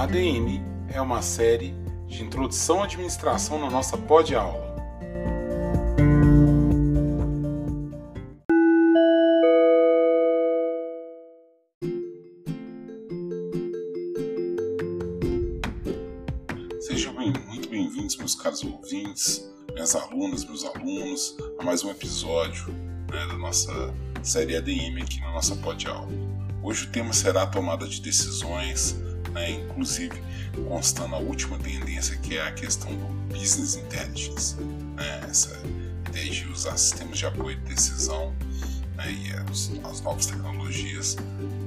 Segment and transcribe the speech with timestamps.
[0.00, 0.62] ADM
[0.94, 1.74] é uma série
[2.06, 4.74] de introdução à administração na nossa pod-aula.
[16.80, 22.72] Sejam bem, muito bem-vindos, meus caros ouvintes, minhas alunas, meus alunos, a mais um episódio
[23.12, 23.70] né, da nossa
[24.22, 26.08] série ADM aqui na nossa pod-aula.
[26.62, 28.96] Hoje o tema será a tomada de decisões,
[29.32, 30.22] né, inclusive
[30.68, 34.56] constando a última tendência que é a questão do Business Intelligence,
[34.96, 35.60] né, essa
[36.08, 38.34] ideia de usar sistemas de apoio de decisão
[38.96, 41.16] né, e as, as novas tecnologias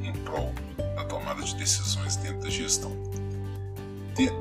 [0.03, 0.53] em prol
[0.95, 2.91] da tomada de decisões dentro da gestão.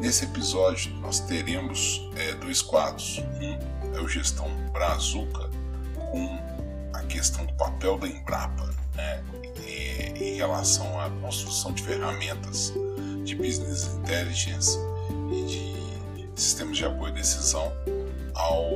[0.01, 3.19] Nesse episódio, nós teremos é, dois quadros.
[3.41, 5.49] Um é o Gestão Brazuca,
[5.95, 6.39] com
[6.93, 9.23] a questão do papel da Embrapa né,
[10.15, 12.73] em relação à construção de ferramentas
[13.25, 14.79] de business intelligence
[15.31, 17.73] e de sistemas de apoio à decisão
[18.35, 18.71] ao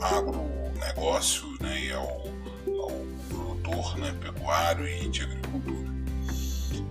[0.00, 5.92] agronegócio né, e ao, ao produtor né, pecuário e de agricultura.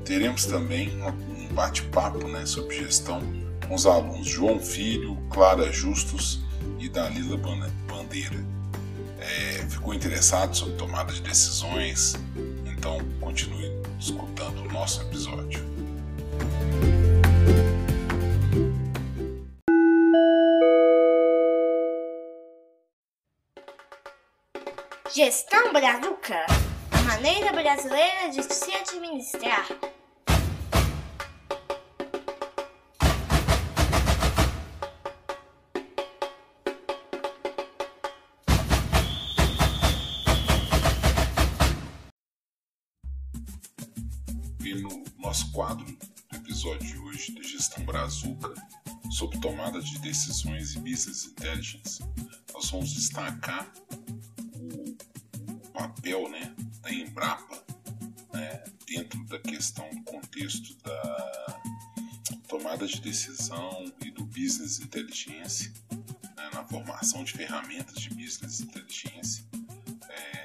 [0.05, 3.21] Teremos também um bate-papo né, sobre gestão
[3.67, 6.41] com os alunos João Filho, Clara Justus
[6.79, 7.37] e Dalila
[7.87, 8.43] Bandeira.
[9.19, 12.15] É, ficou interessado sobre tomada de decisões?
[12.65, 15.70] Então continue escutando o nosso episódio.
[25.13, 26.45] Gestão Brazuca
[26.89, 29.67] a maneira brasileira de se administrar.
[44.63, 45.85] E no nosso quadro
[46.61, 48.53] episódio de hoje de Gestão Brazuca,
[49.09, 52.03] sobre tomada de decisões e business intelligence,
[52.53, 53.73] nós vamos destacar
[55.73, 57.63] papel né, da Embrapa
[58.31, 61.61] né, dentro da questão do contexto da
[62.47, 65.73] tomada de decisão e do business intelligence,
[66.37, 69.43] né, na formação de ferramentas de business intelligence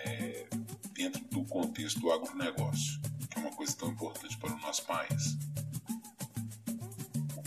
[0.06, 0.47] é,
[0.94, 5.37] dentro do contexto do agronegócio, que é uma coisa tão importante para o nosso país.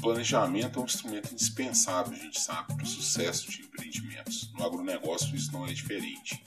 [0.01, 4.51] Planejamento é um instrumento indispensável, a gente sabe, para o sucesso de empreendimentos.
[4.53, 6.43] No agronegócio isso não é diferente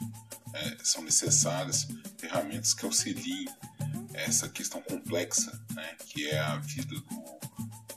[0.52, 3.46] é, são necessárias ferramentas que auxiliem
[4.14, 7.40] essa questão complexa, né, que é a vida do,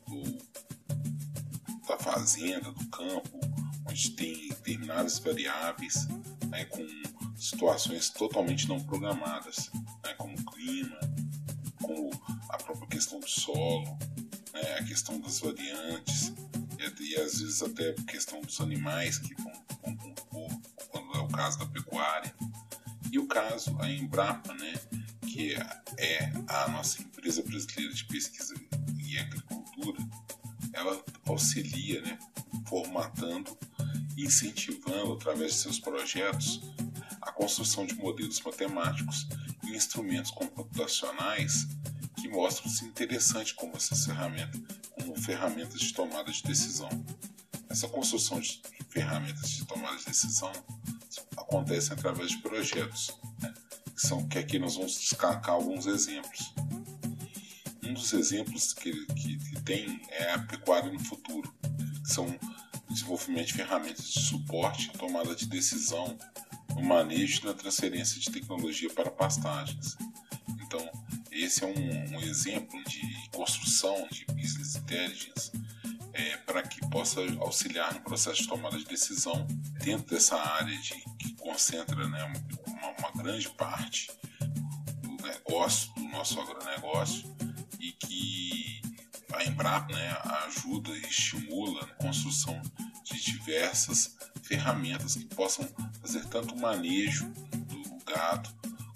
[0.08, 0.38] do,
[1.88, 3.40] da fazenda, do campo,
[3.88, 6.08] onde tem determinadas variáveis
[6.48, 6.86] né, com
[7.36, 9.70] situações totalmente não programadas,
[10.04, 10.98] né, como o clima,
[11.82, 12.10] como
[12.50, 13.98] a própria questão do solo,
[14.56, 16.34] né, a questão das variantes
[16.80, 20.50] e, e às vezes até a questão dos animais que vão, compor,
[20.88, 22.34] quando é o caso da pecuária.
[23.12, 24.74] E o caso, a Embrapa, né,
[25.22, 25.54] que
[25.98, 28.56] é a nossa empresa brasileira de pesquisa
[28.98, 30.00] e agricultura,
[30.74, 32.18] ela auxilia, né,
[32.68, 33.58] formatando
[34.18, 36.62] incentivando, através de seus projetos,
[37.22, 39.28] a construção de modelos matemáticos
[39.66, 41.68] e instrumentos computacionais
[42.26, 44.60] que mostram-se interessantes como essa ferramenta,
[44.96, 46.90] como ferramentas de tomada de decisão.
[47.70, 50.52] Essa construção de ferramentas de tomada de decisão
[51.38, 53.54] acontecem através de projetos, né?
[53.94, 56.52] que, são, que aqui nós vamos destacar alguns exemplos.
[57.84, 61.54] Um dos exemplos que, que, que tem é a pecuária no futuro,
[62.04, 62.28] que são
[62.90, 66.18] desenvolvimento de ferramentas de suporte tomada de decisão,
[66.74, 69.96] no manejo e na transferência de tecnologia para pastagens.
[71.46, 75.52] Esse é um, um exemplo de construção de business intelligence
[76.12, 79.46] é, para que possa auxiliar no processo de tomada de decisão
[79.84, 84.10] dentro dessa área de, que concentra né, uma, uma grande parte
[85.04, 87.38] do negócio, do nosso agronegócio,
[87.80, 88.82] e que
[89.32, 90.18] a Embrapa né,
[90.48, 92.60] ajuda e estimula a construção
[93.04, 95.70] de diversas ferramentas que possam
[96.02, 97.30] fazer tanto o manejo
[97.68, 98.50] do gado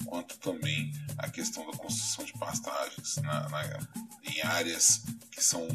[0.03, 3.87] quanto também a questão da construção de pastagens na, na,
[4.23, 5.67] em áreas que são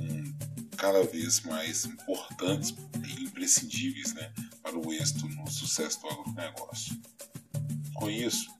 [0.76, 2.74] cada vez mais importantes
[3.06, 4.32] e imprescindíveis né,
[4.62, 7.00] para o êxito no sucesso do agronegócio.
[7.94, 8.52] Com isso,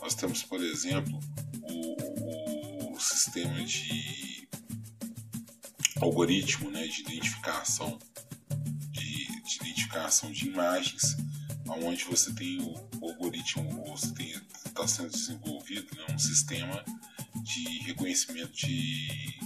[0.00, 1.18] nós temos, por exemplo,
[1.62, 4.48] o, o sistema de
[6.00, 7.98] algoritmo né, de identificação
[8.90, 11.16] de, de, identificação de imagens,
[11.66, 14.12] onde você tem o, algoritmo, você
[14.78, 16.84] está sendo desenvolvido né, um sistema
[17.42, 19.40] de reconhecimento de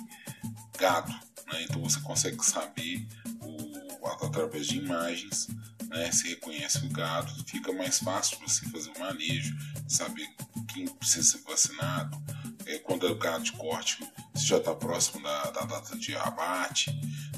[0.78, 1.12] gado.
[1.52, 1.62] Né?
[1.62, 3.06] Então você consegue saber
[3.40, 5.48] o, através de imagens
[5.88, 9.56] né, se reconhece o gado, fica mais fácil você fazer o manejo,
[9.88, 10.26] saber
[10.72, 12.20] quem precisa ser vacinado,
[12.66, 13.98] é, quando é o gado de corte,
[14.34, 16.90] se já está próximo da, da, data de abate,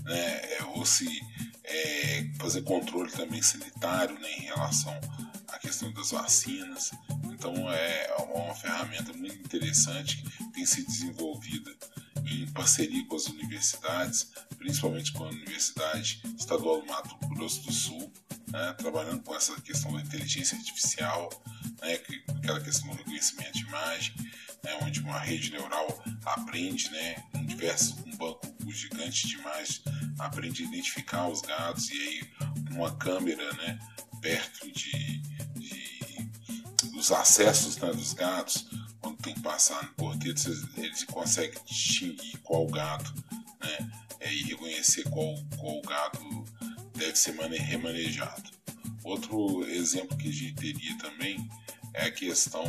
[0.04, 1.08] né, é, ou se
[1.64, 4.92] é, fazer controle também sanitário né, em relação
[5.48, 6.92] à questão das vacinas.
[7.44, 11.76] Então é uma ferramenta muito interessante que tem sido desenvolvida
[12.24, 18.10] em parceria com as universidades, principalmente com a Universidade Estadual do Mato Grosso do Sul,
[18.50, 21.28] né, trabalhando com essa questão da inteligência artificial,
[21.82, 24.14] né, aquela questão do reconhecimento de imagem,
[24.64, 29.82] né, onde uma rede neural aprende, né, um diverso um banco gigante de imagens,
[30.18, 32.30] aprende a identificar os gados e aí
[32.70, 33.78] uma câmera, né,
[34.22, 35.33] perto de
[37.04, 38.66] dos acessos né, dos gados,
[38.98, 40.38] quando tem que passar no porteiro,
[40.78, 43.12] eles conseguem distinguir qual gado,
[43.60, 43.90] né,
[44.22, 46.44] e reconhecer qual, qual gado
[46.96, 48.50] deve ser remanejado.
[49.02, 51.46] Outro exemplo que a gente teria também
[51.92, 52.64] é a questão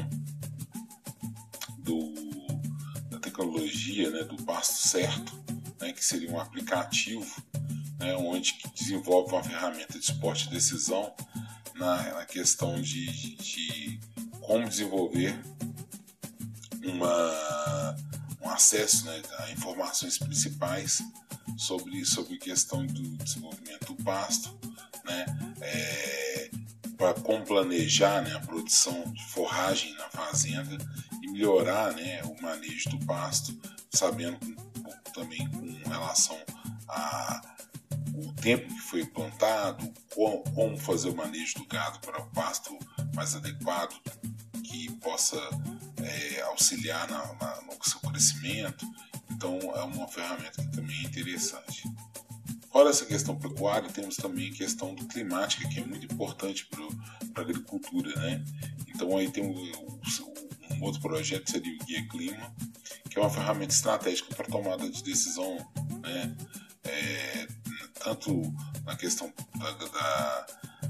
[1.77, 2.13] do,
[3.09, 5.33] da tecnologia né, do pasto certo,
[5.79, 7.41] né, que seria um aplicativo
[7.99, 11.15] né, onde desenvolve uma ferramenta de esporte de decisão
[11.75, 13.99] na, na questão de, de,
[14.45, 15.37] como desenvolver
[16.83, 17.95] uma,
[18.41, 21.01] um acesso né, a informações principais
[21.57, 24.57] sobre, sobre questão do desenvolvimento do pasto,
[25.03, 25.25] né?
[25.61, 26.49] É,
[26.97, 30.77] para como planejar né, a produção de forragem na fazenda
[31.21, 33.53] e melhorar né, o manejo do pasto,
[33.91, 34.39] sabendo
[35.13, 36.37] também com relação
[36.87, 37.41] a
[38.13, 42.77] o tempo que foi plantado, como, como fazer o manejo do gado para o pasto
[43.13, 43.93] mais adequado,
[44.67, 45.37] que possa
[45.97, 48.85] é, auxiliar na, na, no seu crescimento
[49.35, 51.83] então é uma ferramenta que também é interessante.
[52.71, 56.83] Fora essa questão pecuária, temos também a questão do climática, que é muito importante para
[57.35, 58.43] a agricultura, né?
[58.87, 62.55] Então aí tem um, outro projeto que seria o Guia Clima,
[63.09, 65.57] que é uma ferramenta estratégica para tomada de decisão,
[66.01, 66.35] né?
[66.83, 67.47] É,
[68.03, 68.41] tanto
[68.83, 70.45] na questão da, da,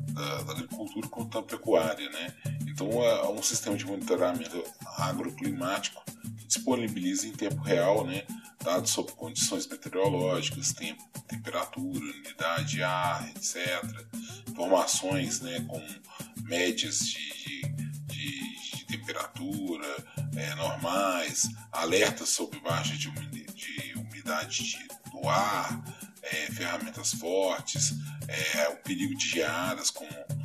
[0.09, 2.33] da, da, agricultura quanto da pecuária, né?
[2.75, 4.61] Então é um sistema de monitoramento
[4.97, 6.03] agroclimático
[6.45, 8.23] disponibiliza em tempo real né,
[8.61, 13.81] dados sobre condições meteorológicas, tempo, temperatura, umidade de ar, etc.
[14.49, 15.81] Informações né, com
[16.43, 17.61] médias de,
[18.07, 19.87] de, de temperatura
[20.35, 25.81] é, normais, alertas sobre baixa de, de umidade de, do ar,
[26.21, 27.93] é, ferramentas fortes,
[28.27, 30.44] é, o perigo de geadas, como, como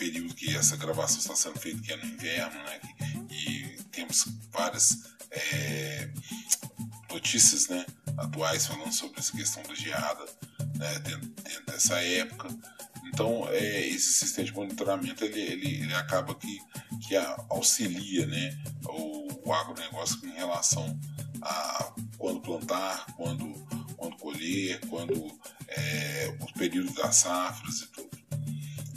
[0.00, 2.80] período que essa gravação está sendo feita, que é no inverno, né,
[3.30, 4.98] e temos várias
[5.30, 6.10] é,
[7.10, 7.84] notícias né,
[8.16, 10.24] atuais falando sobre essa questão da geada
[10.78, 12.48] né, dentro, dentro, dessa época.
[13.12, 16.58] Então, é, esse sistema de monitoramento ele, ele, ele acaba que,
[17.06, 17.14] que
[17.50, 20.98] auxilia né, o, o agronegócio em relação
[21.42, 23.52] a quando plantar, quando,
[23.98, 25.38] quando colher, quando
[25.68, 28.19] é, os períodos das safras e tudo.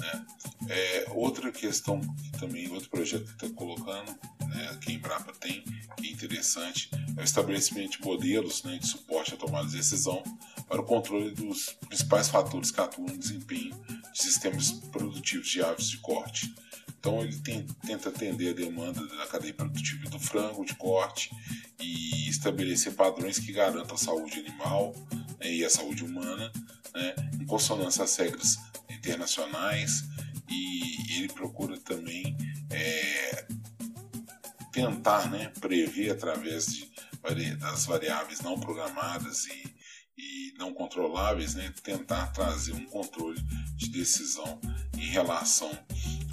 [0.04, 0.26] Né?
[0.70, 4.12] É, outra questão que também, outro projeto que está colocando
[4.48, 5.64] né, que a Embrapa tem,
[5.98, 10.22] que é interessante, é o estabelecimento de modelos né, de suporte à tomada de decisão
[10.68, 13.76] para o controle dos principais fatores que atuam no desempenho
[14.12, 16.54] de sistemas produtivos de aves de corte.
[17.04, 21.30] Então ele tem, tenta atender a demanda da cadeia produtiva do frango de corte
[21.78, 24.96] e estabelecer padrões que garantam a saúde animal
[25.38, 26.50] né, e a saúde humana,
[26.96, 28.58] né, em consonância às regras
[28.90, 30.06] internacionais.
[30.50, 32.38] E ele procura também
[32.70, 33.48] é,
[34.72, 36.90] tentar né, prever através de,
[37.58, 39.73] das variáveis não programadas e,
[40.18, 43.42] e não controláveis, né, tentar trazer um controle
[43.76, 44.60] de decisão
[44.96, 45.72] em relação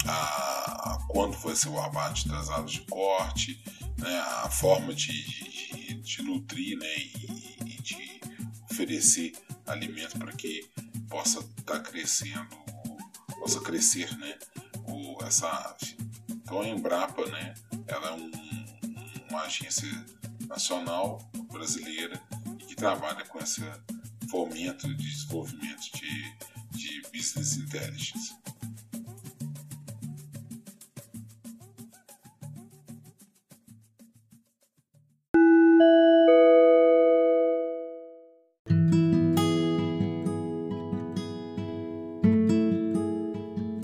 [0.05, 3.63] a, a quando vai ser o abate aves de corte,
[3.97, 8.21] né, a forma de, de, de nutrir né, e, e, de
[8.69, 9.33] oferecer
[9.65, 10.69] alimento para que
[11.09, 12.55] possa estar tá crescendo,
[13.39, 14.37] possa crescer né,
[14.85, 15.97] o, essa ave.
[16.29, 17.53] Então a Embrapa, né,
[17.87, 18.31] ela é um,
[19.29, 19.89] uma agência
[20.47, 21.19] nacional
[21.51, 22.21] brasileira
[22.81, 23.61] trabalha com esse
[24.27, 26.37] fomento de desenvolvimento de,
[26.71, 28.35] de business intelligence.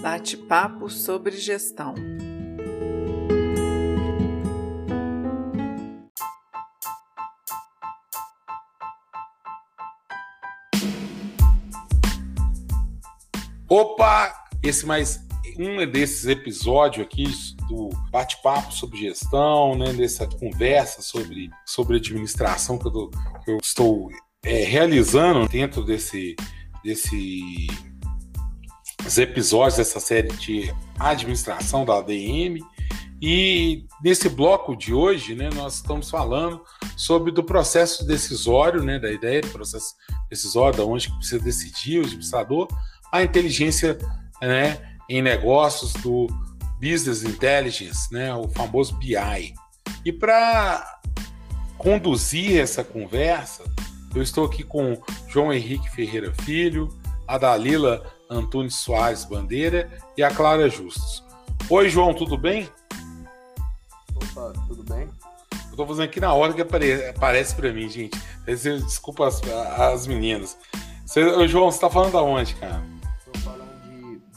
[0.02, 1.94] Bate-papo sobre gestão.
[14.68, 15.26] Esse mais
[15.58, 17.24] um desses episódios aqui
[17.70, 23.10] do bate-papo sobre gestão, né, dessa conversa sobre, sobre administração que eu, tô,
[23.46, 24.12] que eu estou
[24.44, 26.36] é, realizando dentro desse,
[26.84, 27.68] desse
[29.18, 30.70] episódios dessa série de
[31.00, 32.60] administração da ADM.
[33.22, 36.62] E nesse bloco de hoje, né, nós estamos falando
[36.98, 39.96] sobre do processo decisório, né, da ideia do processo
[40.30, 42.68] decisório, da onde precisa decidir o administrador,
[43.14, 43.98] a inteligência
[44.42, 46.28] né, em negócios do
[46.80, 49.54] Business Intelligence, né, o famoso BI.
[50.06, 51.00] E para
[51.78, 53.64] conduzir essa conversa,
[54.16, 56.90] eu estou aqui com João Henrique Ferreira Filho,
[57.28, 61.24] a Dalila Antunes Soares Bandeira e a Clara Justus.
[61.70, 62.70] Oi, João, tudo bem?
[64.16, 65.10] Opa, tudo bem?
[65.52, 68.18] Eu estou fazendo aqui na hora que apare aparece para mim, gente.
[68.46, 69.42] Desculpa as,
[69.78, 70.58] as meninas.
[71.06, 72.84] Você, João, você está falando da onde, cara?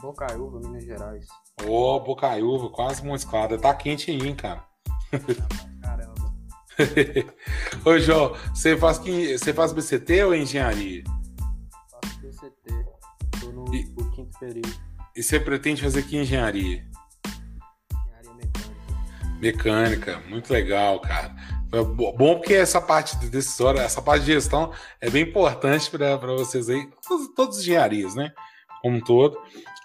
[0.01, 1.27] Bocaiúva, Minas Gerais.
[1.65, 3.57] Ô, oh, Bocaiúva, quase escada.
[3.57, 4.65] Tá quente aí, hein, cara.
[5.81, 6.33] Caramba.
[7.85, 11.03] Ô, João, você faz, você faz BCT ou engenharia?
[11.91, 12.85] Faço BCT.
[13.39, 14.73] Tô no, e, no quinto período.
[15.15, 16.83] E você pretende fazer que engenharia?
[17.93, 19.39] Engenharia mecânica.
[19.39, 21.35] Mecânica, muito legal, cara.
[21.71, 26.69] Bom porque essa parte de decisória, essa parte de gestão é bem importante para vocês
[26.69, 26.89] aí,
[27.35, 28.33] todas as engenharias, né?
[28.81, 29.37] Como um todo.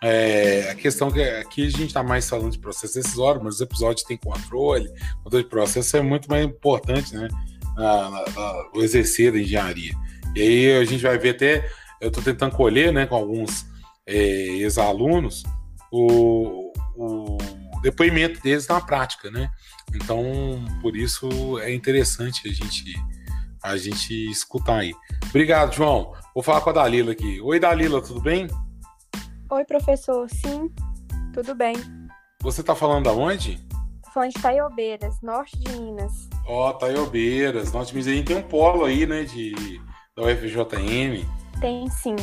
[0.03, 3.61] É, a questão que aqui a gente está mais falando de processo decisório, mas os
[3.61, 4.91] episódios têm controle,
[5.23, 7.29] controle de processo é muito mais importante, né?
[7.75, 9.93] Na, na, na, o exercer da engenharia.
[10.35, 13.67] E aí a gente vai ver até, eu estou tentando colher, né, com alguns
[14.07, 15.43] é, ex-alunos,
[15.91, 17.39] o, o
[17.83, 19.49] depoimento deles na prática, né?
[19.95, 22.95] Então, por isso é interessante a gente
[23.63, 24.93] a gente escutar aí.
[25.29, 26.13] Obrigado, João.
[26.33, 27.41] Vou falar com a Dalila aqui.
[27.41, 28.47] Oi, Dalila, tudo bem?
[29.49, 30.29] Oi, professor.
[30.29, 30.69] Sim,
[31.33, 31.77] tudo bem.
[32.43, 33.65] Você tá falando aonde?
[34.03, 36.29] Tô falando de Taiobeiras, norte de Minas.
[36.49, 38.09] Ó, oh, Taiobeiras, norte de Minas.
[38.09, 39.55] A gente tem um polo aí, né, de,
[40.17, 41.25] da UFJM.
[41.61, 42.17] Tem, sim.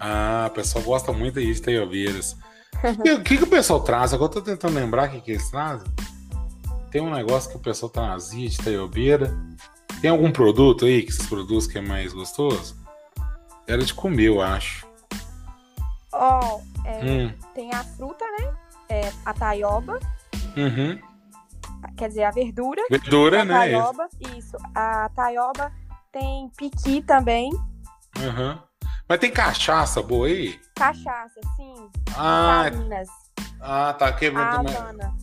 [0.00, 2.36] Ah, o pessoal gosta muito aí de Taiobeiras.
[2.84, 4.12] O que, que, o pessoal traz?
[4.12, 5.88] Agora eu tô tentando lembrar o que, que eles trazem.
[6.90, 9.34] Tem um negócio que o pessoal trazia de Taiobeira.
[10.02, 12.76] Tem algum produto aí que vocês produzem que é mais gostoso?
[13.66, 14.86] Era de comer, eu acho.
[16.16, 17.32] Ó, oh, é, hum.
[17.54, 18.54] tem a fruta, né?
[18.88, 19.98] É, a taioba.
[20.56, 20.98] Uhum.
[21.96, 22.82] Quer dizer, a verdura.
[22.88, 23.54] Verdura, a né?
[23.54, 24.56] Taioba, isso.
[24.74, 25.72] A taioba
[26.12, 27.50] tem piqui também.
[28.16, 28.58] Uhum.
[29.08, 30.58] Mas tem cachaça boa aí?
[30.76, 31.90] Cachaça, sim.
[32.16, 33.08] Ah, Salinas.
[33.60, 34.12] ah tá.
[34.12, 34.28] Que...
[34.28, 35.14] A Havana.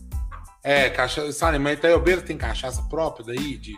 [0.62, 1.32] É, cachaça.
[1.32, 3.56] Sabe, mas Taiobeira tem cachaça própria daí?
[3.56, 3.76] De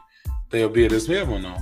[0.50, 1.56] Taiobeiras mesmo ou não?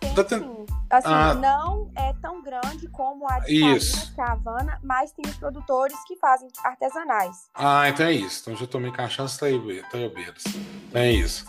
[0.00, 0.55] Tem, tá sim.
[0.88, 5.12] Assim, ah, não é tão grande como a de Salinas, que é a Havana, mas
[5.12, 7.48] tem os produtores que fazem artesanais.
[7.54, 8.42] Ah, então é isso.
[8.42, 10.44] Então já tomei cachaça Taiobeiras.
[10.88, 11.44] Então é isso.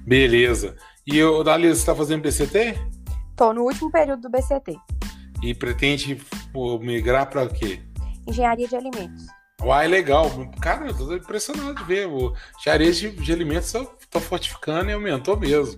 [0.00, 0.76] Beleza.
[1.06, 2.74] E o Dalila, você tá fazendo BCT?
[3.36, 4.76] Tô no último período do BCT.
[5.42, 6.20] E pretende
[6.80, 7.82] migrar para o quê?
[8.26, 9.26] Engenharia de alimentos.
[9.62, 10.30] Uai, legal.
[10.60, 12.08] Cara, eu tô impressionado de ver.
[12.58, 13.72] Engenharia de, de alimentos
[14.10, 15.76] tá fortificando e aumentou mesmo.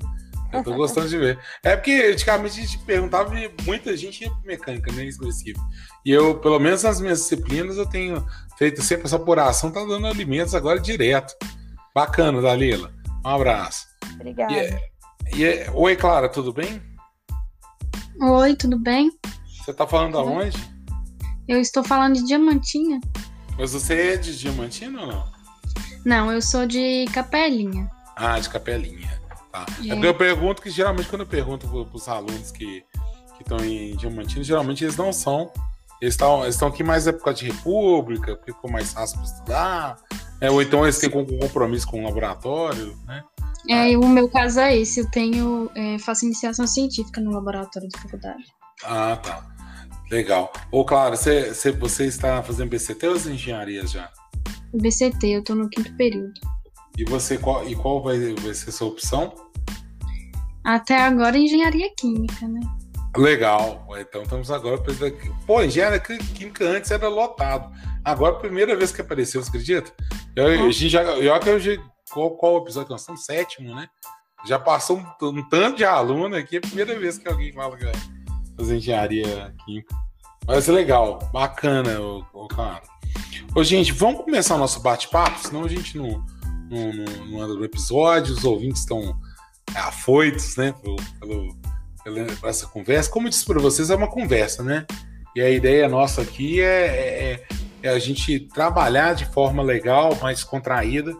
[0.52, 1.38] Eu tô gostando de ver.
[1.62, 5.04] É porque antigamente a gente perguntava e muita gente ia pra mecânica, né?
[5.04, 5.58] Exclusivo.
[6.04, 8.24] E eu, pelo menos nas minhas disciplinas, eu tenho
[8.58, 11.34] feito sempre essa apuração, tá dando alimentos agora direto.
[11.94, 12.92] Bacana, Dalila.
[13.24, 13.86] Um abraço.
[14.14, 14.52] Obrigada.
[14.52, 14.80] E, é,
[15.34, 16.82] e é, Oi, Clara, tudo bem?
[18.20, 19.10] Oi, tudo bem?
[19.64, 20.40] Você tá falando uhum.
[20.40, 20.58] aonde?
[21.48, 23.00] Eu estou falando de Diamantina.
[23.58, 25.32] Mas você é de Diamantina ou não?
[26.04, 27.88] Não, eu sou de Capelinha.
[28.16, 29.21] Ah, de Capelinha.
[29.52, 29.66] Tá.
[29.84, 29.88] É.
[29.88, 32.84] é porque eu pergunto que geralmente quando eu pergunto para os alunos que
[33.42, 35.52] estão em Diamantina, geralmente eles não são.
[36.00, 36.16] Eles
[36.48, 39.96] estão aqui mais na época de república, porque ficou mais fácil para estudar.
[40.40, 43.22] É, ou então eles têm um compromisso com o laboratório, né?
[43.68, 47.98] É, o meu caso é esse, eu tenho, é, faço iniciação científica no laboratório da
[48.00, 48.44] faculdade.
[48.82, 49.46] Ah, tá.
[50.10, 50.52] Legal.
[50.72, 54.10] Ô, Clara, você, você, está fazendo BCT ou engenharias já?
[54.74, 56.32] BCT, eu estou no quinto período.
[56.96, 59.34] E você qual, e qual vai, vai ser a sua opção?
[60.64, 62.60] Até agora engenharia química, né?
[63.16, 63.86] Legal.
[63.98, 64.80] Então estamos agora.
[65.46, 67.72] Pô, engenharia química antes era lotado.
[68.04, 69.92] Agora, primeira vez que apareceu, você acredita?
[70.34, 73.24] Eu, a gente já, eu, eu, qual, qual episódio que nós estamos?
[73.24, 73.88] Sétimo, né?
[74.46, 77.76] Já passou um, um, tanto de aluno aqui, é a primeira vez que alguém fala
[77.76, 77.94] que vai
[78.56, 79.94] fazer engenharia química.
[80.46, 82.82] Mas legal, bacana, o cara.
[83.54, 86.24] Ô, gente, vamos começar o nosso bate-papo, senão a gente não,
[86.76, 89.18] no episódio, os ouvintes estão
[89.74, 91.56] afoitos, né, pelo, pelo,
[92.04, 93.10] pela essa conversa.
[93.10, 94.86] Como eu disse para vocês, é uma conversa, né?
[95.34, 96.86] E a ideia nossa aqui é,
[97.32, 97.46] é,
[97.82, 101.14] é a gente trabalhar de forma legal, mais contraída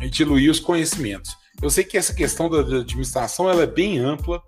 [0.00, 1.36] e diluir os conhecimentos.
[1.60, 4.42] Eu sei que essa questão da administração ela é bem ampla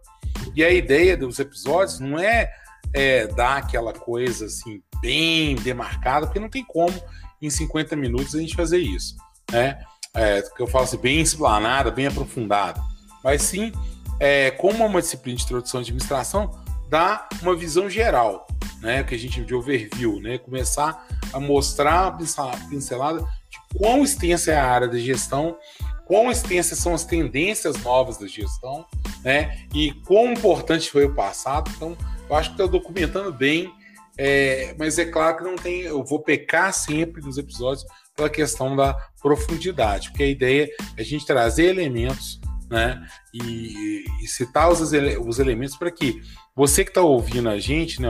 [0.54, 2.50] e a ideia dos episódios não é,
[2.92, 6.94] é dar aquela coisa assim bem demarcada, porque não tem como
[7.40, 9.16] em 50 minutos a gente fazer isso,
[9.52, 9.78] né?
[10.14, 12.80] É, que eu falo assim, bem explanada, bem aprofundada,
[13.23, 13.73] mas sim,
[14.21, 16.50] é, como é uma disciplina de introdução à administração,
[16.88, 18.47] dá uma visão geral,
[18.80, 19.02] né?
[19.02, 20.38] Que a gente de overview, né?
[20.38, 25.56] Começar a mostrar a pincelada de quão extensa é a área da gestão,
[26.06, 28.87] quão extensas são as tendências novas da gestão,
[29.25, 29.66] né?
[29.75, 31.71] E quão importante foi o passado.
[31.75, 31.97] Então,
[32.28, 33.73] eu acho que estou documentando bem,
[34.16, 35.80] é, mas é claro que não tem.
[35.80, 41.04] Eu vou pecar sempre nos episódios pela questão da profundidade, porque a ideia é a
[41.04, 42.40] gente trazer elementos,
[42.71, 43.06] né?
[43.33, 46.21] E, e citar os, os elementos para que
[46.54, 48.09] você que está ouvindo a gente, né,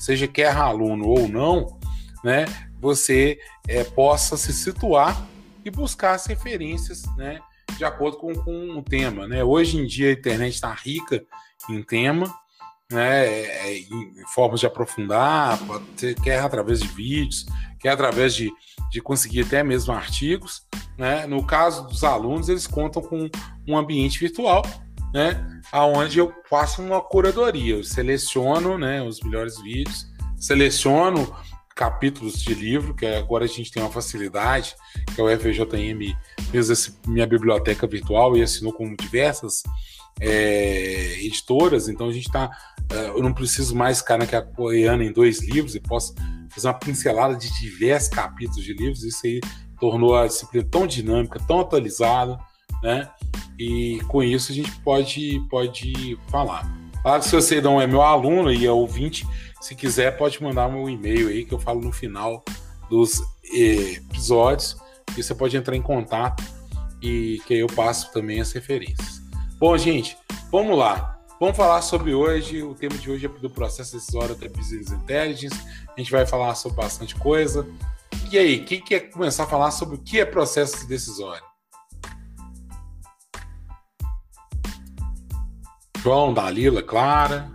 [0.00, 1.78] seja quer aluno ou não,
[2.24, 2.44] né,
[2.80, 5.26] você é, possa se situar
[5.64, 7.38] e buscar as referências, né,
[7.76, 9.44] de acordo com, com o tema, né.
[9.44, 11.24] Hoje em dia a internet está rica
[11.70, 12.32] em tema,
[12.90, 15.60] né, é, é, em formas de aprofundar,
[16.22, 17.46] quer através de vídeos,
[17.78, 18.50] quer através de,
[18.90, 20.62] de conseguir até mesmo artigos,
[20.96, 21.26] né.
[21.26, 23.28] No caso dos alunos, eles contam com
[23.66, 24.64] um ambiente virtual,
[25.12, 31.34] né, aonde eu faço uma curadoria, eu seleciono, né, os melhores vídeos, seleciono
[31.78, 34.74] capítulos de livro, que agora a gente tem uma facilidade,
[35.14, 36.12] que é o FJM
[36.50, 39.62] fez essa minha biblioteca virtual e assinou com diversas
[40.20, 42.50] é, editoras, então a gente está.
[42.90, 46.16] É, eu não preciso mais ficar naquela apoiando em dois livros e posso
[46.58, 49.02] fazer uma pincelada de diversos capítulos de livros.
[49.02, 49.40] Isso aí
[49.80, 52.38] tornou a disciplina tão dinâmica, tão atualizada,
[52.82, 53.08] né?
[53.58, 56.70] E com isso a gente pode, pode falar.
[57.02, 59.26] Claro que se você não é meu aluno e é ouvinte,
[59.60, 62.44] se quiser, pode mandar meu e-mail aí que eu falo no final
[62.90, 63.20] dos
[63.52, 64.76] eh, episódios.
[65.16, 66.42] E você pode entrar em contato
[67.00, 69.22] e que aí eu passo também as referências.
[69.58, 70.16] Bom, gente,
[70.50, 71.17] vamos lá.
[71.40, 72.64] Vamos falar sobre hoje.
[72.64, 75.56] O tema de hoje é do processo decisório da Business Intelligence.
[75.96, 77.64] A gente vai falar sobre bastante coisa.
[78.32, 81.44] E aí, quem quer começar a falar sobre o que é processo decisório?
[85.98, 87.48] João, Dalila, Clara.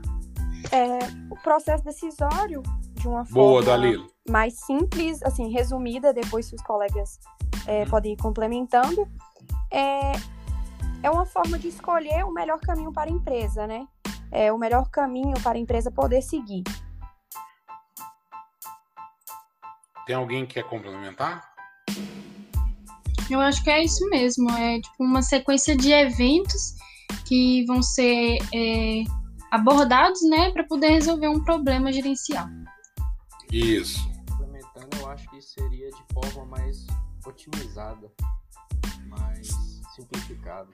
[0.71, 4.07] É, o processo decisório, de uma Boa, forma Dalila.
[4.29, 7.19] mais simples, assim, resumida, depois se os colegas
[7.67, 9.07] é, podem ir complementando,
[9.69, 10.13] é,
[11.03, 13.85] é uma forma de escolher o melhor caminho para a empresa, né?
[14.31, 16.63] É o melhor caminho para a empresa poder seguir.
[20.07, 21.53] Tem alguém que quer complementar?
[23.29, 24.49] Eu acho que é isso mesmo.
[24.51, 26.75] É tipo uma sequência de eventos
[27.25, 29.03] que vão ser é,
[29.51, 32.47] abordados, né, para poder resolver um problema gerencial.
[33.51, 33.99] Isso.
[34.31, 36.87] Implementando, eu acho que seria de forma mais
[37.25, 38.11] otimizada,
[39.07, 40.67] mais simplificada.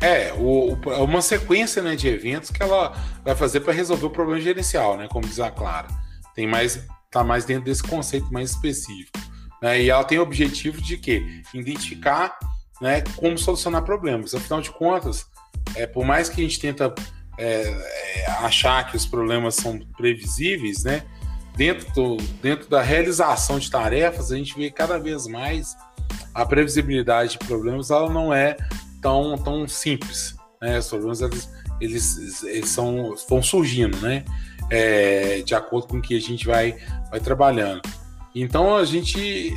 [0.00, 4.10] É, o, o, uma sequência né, de eventos que ela vai fazer para resolver o
[4.10, 5.06] problema gerencial, né?
[5.08, 5.88] Como diz a Clara.
[6.34, 9.18] Tem mais, tá mais dentro desse conceito mais específico.
[9.60, 9.82] Né?
[9.82, 11.42] E ela tem o objetivo de quê?
[11.52, 12.38] Identificar
[12.80, 14.34] né, como solucionar problemas.
[14.34, 15.26] Afinal de contas,
[15.74, 16.94] é, por mais que a gente tenta
[17.36, 21.02] é, é, achar que os problemas são previsíveis, né?
[21.56, 25.76] Dentro, do, dentro da realização de tarefas, a gente vê cada vez mais
[26.34, 28.56] a previsibilidade de problemas, ela não é
[29.00, 30.34] tão, tão simples.
[30.60, 30.78] Né?
[30.78, 34.24] Os problemas eles, eles, eles são, vão surgindo, né?
[34.70, 36.76] É, de acordo com o que a gente vai,
[37.10, 37.82] vai trabalhando.
[38.34, 39.52] Então a gente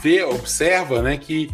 [0.00, 1.50] vê, observa, né, que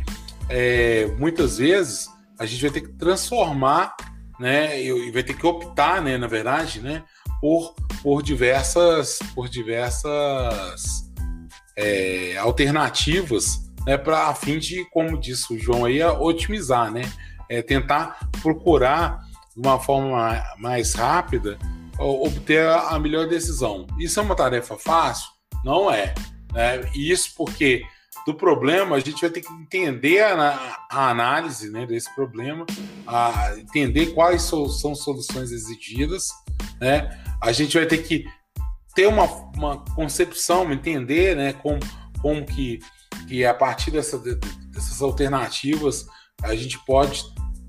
[0.48, 3.96] é, muitas vezes a gente vai ter que transformar,
[4.38, 7.02] né, e vai ter que optar, né, na verdade, né,
[7.40, 11.10] por, por diversas, por diversas
[11.76, 17.02] é, alternativas, né, para a fim de, como disse o João aí, otimizar, né,
[17.48, 19.20] é, tentar procurar
[19.54, 21.58] de uma forma mais rápida
[21.98, 23.86] obter a melhor decisão.
[23.98, 25.28] Isso é uma tarefa fácil?
[25.64, 26.14] Não é.
[26.52, 26.90] Né?
[26.94, 27.84] Isso porque
[28.26, 32.64] do problema, a gente vai ter que entender a, a análise né, desse problema,
[33.06, 36.28] a, entender quais so, são soluções exigidas,
[36.80, 37.20] né?
[37.40, 38.24] A gente vai ter que
[38.94, 39.24] ter uma,
[39.56, 41.80] uma concepção, entender né, como,
[42.20, 42.78] como que,
[43.28, 46.06] que a partir dessa, dessas alternativas
[46.42, 47.24] a gente pode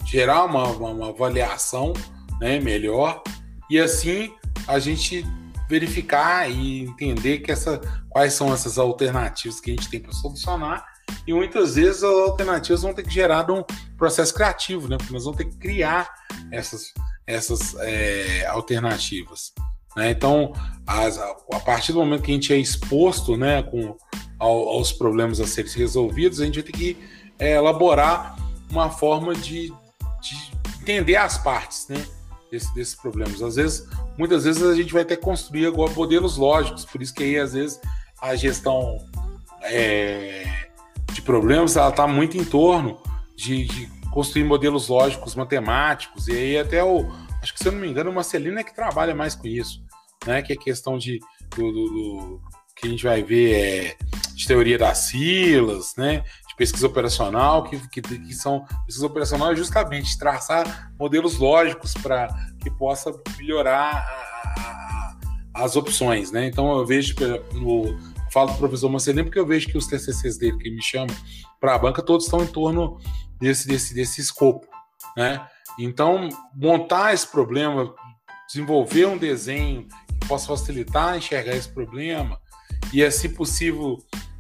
[0.05, 1.93] gerar uma, uma, uma avaliação
[2.39, 3.21] né, melhor
[3.69, 4.33] e assim
[4.67, 5.25] a gente
[5.69, 10.85] verificar e entender que essa, quais são essas alternativas que a gente tem para solucionar.
[11.25, 13.63] E muitas vezes as alternativas vão ter que gerar um
[13.97, 14.97] processo criativo, né?
[14.97, 16.09] Porque nós vamos ter que criar
[16.51, 16.93] essas,
[17.25, 19.53] essas é, alternativas.
[19.95, 20.11] Né?
[20.11, 20.53] Então,
[20.85, 23.95] as, a partir do momento que a gente é exposto né, com,
[24.39, 26.97] ao, aos problemas a serem resolvidos, a gente vai ter que
[27.39, 28.35] é, elaborar
[28.69, 29.71] uma forma de,
[30.21, 32.05] de, entender as partes, né?
[32.51, 33.41] Desse, desses problemas.
[33.41, 37.23] Às vezes, muitas vezes a gente vai que construir agora modelos lógicos, por isso que
[37.23, 37.79] aí às vezes
[38.21, 38.99] a gestão
[39.63, 40.45] é,
[41.11, 43.01] de problemas ela está muito em torno
[43.35, 47.11] de, de, construir modelos lógicos matemáticos, e aí até o.
[47.41, 49.83] Acho que se eu não me engano, o Marcelino é que trabalha mais com isso,
[50.25, 50.41] né?
[50.41, 51.19] Que é questão de.
[51.55, 52.41] Do, do, do
[52.75, 53.97] que a gente vai ver é,
[54.43, 56.23] de teoria das siglas, né?
[56.47, 58.65] De pesquisa operacional, que, que, que são.
[58.85, 62.27] Pesquisa operacional é justamente traçar modelos lógicos para
[62.61, 65.15] que possa melhorar a,
[65.55, 66.45] as opções, né?
[66.47, 67.15] Então eu vejo
[67.53, 67.97] no
[68.31, 71.15] falo do professor Marcelino porque eu vejo que os TCCs dele que me chamam
[71.59, 72.99] para a banca todos estão em torno
[73.39, 74.67] desse, desse, desse escopo,
[75.15, 75.45] né?
[75.79, 77.93] Então, montar esse problema,
[78.47, 79.87] desenvolver um desenho
[80.19, 82.39] que possa facilitar enxergar esse problema
[82.91, 83.97] e, se possível,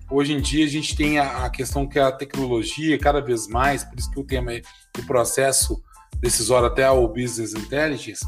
[0.09, 3.83] hoje em dia a gente tem a, a questão que a tecnologia cada vez mais,
[3.83, 4.61] por isso que o tema é
[4.97, 5.81] o processo
[6.19, 8.25] decisório até o business intelligence,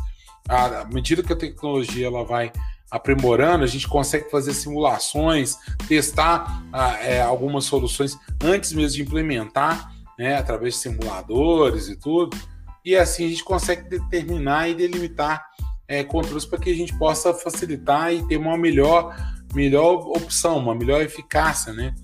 [0.47, 2.51] à medida que a tecnologia ela vai
[2.91, 5.57] aprimorando, a gente consegue fazer simulações,
[5.87, 6.63] testar
[7.01, 12.37] é, algumas soluções antes mesmo de implementar, né, através de simuladores e tudo.
[12.83, 15.45] E assim a gente consegue determinar e delimitar
[15.87, 19.15] é, controles para que a gente possa facilitar e ter uma melhor,
[19.55, 21.95] melhor opção, uma melhor eficácia né,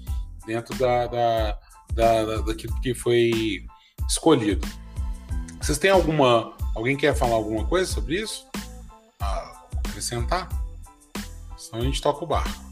[0.46, 1.60] dentro da, da,
[1.94, 3.66] da, da, daquilo que foi
[4.08, 4.68] escolhido.
[5.62, 6.54] Vocês têm alguma.
[6.74, 8.48] Alguém quer falar alguma coisa sobre isso?
[9.20, 10.48] Ah, acrescentar?
[11.58, 12.72] Senão a gente toca o barco.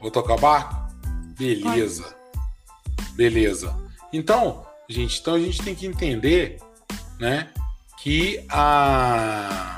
[0.00, 0.74] Vou tocar o barco?
[1.38, 2.14] Beleza.
[3.12, 3.74] Beleza.
[4.12, 6.58] Então, gente, então a gente tem que entender,
[7.18, 7.48] né,
[8.02, 9.71] que a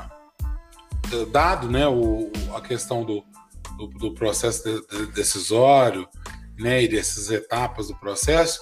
[1.27, 3.23] dado, né, o, a questão do,
[3.77, 6.07] do, do processo de, de, decisório,
[6.57, 8.59] né, e dessas etapas do processo,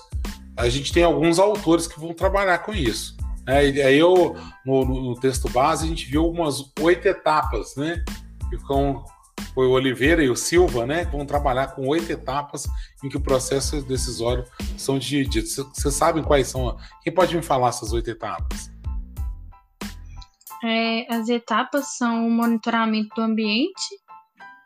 [0.55, 3.15] a gente tem alguns autores que vão trabalhar com isso.
[3.45, 3.57] Né?
[3.57, 4.35] Aí eu,
[4.65, 8.03] no, no, texto base, a gente viu umas oito etapas, né?
[8.49, 8.57] que
[9.53, 12.67] foi o Oliveira e o Silva, né, que vão trabalhar com oito etapas
[13.03, 14.45] em que o processo decisório
[14.77, 15.55] são divididos.
[15.55, 16.77] Vocês sabem quais são?
[17.01, 18.72] Quem pode me falar essas oito etapas?
[20.63, 23.83] É, as etapas são o monitoramento do ambiente,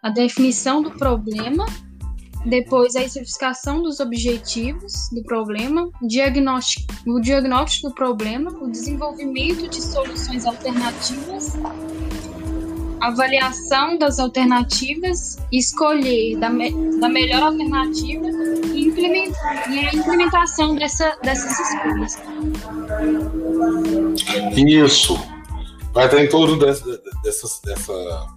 [0.04, 1.66] a definição do problema,
[2.46, 9.82] depois a especificação dos objetivos do problema, diagnóstico, o diagnóstico do problema, o desenvolvimento de
[9.82, 11.58] soluções alternativas
[13.00, 18.26] avaliação das alternativas, escolher da, me, da melhor alternativa
[18.74, 22.18] e, implementar, e a implementação dessa, dessas escolhas.
[24.56, 25.37] Isso.
[25.98, 28.28] Vai estar em torno dessa, dessa, dessa,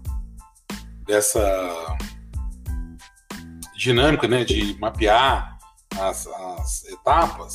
[1.07, 1.99] dessa
[3.77, 5.59] dinâmica né, de mapear
[6.01, 7.55] as, as etapas,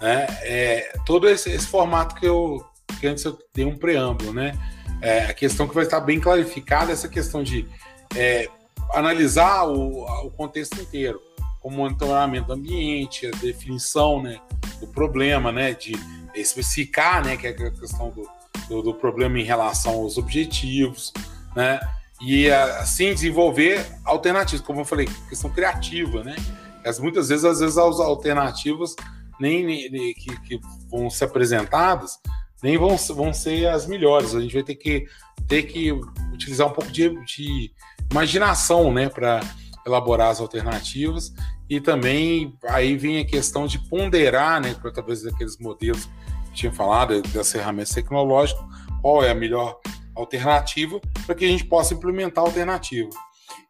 [0.00, 2.64] né, é, todo esse, esse formato que eu
[2.98, 4.58] que antes eu dei um preâmbulo, né?
[5.02, 7.68] é, a questão que vai estar bem clarificada essa questão de
[8.14, 8.48] é,
[8.94, 11.20] analisar o, o, contexto inteiro,
[11.62, 14.40] o monitoramento do ambiente, a definição né,
[14.80, 15.92] do problema, né, de
[16.34, 18.26] especificar, né, que é a questão do,
[18.68, 21.12] do, do problema em relação aos objetivos,
[21.54, 21.80] né,
[22.20, 26.36] e assim desenvolver alternativas, como eu falei, questão criativa, né,
[26.84, 28.94] as, muitas vezes, às vezes as alternativas
[29.38, 32.18] nem, nem que, que vão ser apresentadas
[32.62, 34.34] nem vão, vão ser as melhores.
[34.34, 35.06] A gente vai ter que,
[35.46, 35.92] ter que
[36.32, 37.70] utilizar um pouco de, de
[38.10, 39.40] imaginação né, para
[39.86, 41.32] elaborar as alternativas.
[41.68, 46.08] E também aí vem a questão de ponderar, né, através daqueles modelos
[46.56, 48.64] tinha falado, das ferramentas tecnológicas,
[49.02, 49.78] qual é a melhor
[50.14, 53.10] alternativa para que a gente possa implementar a alternativa.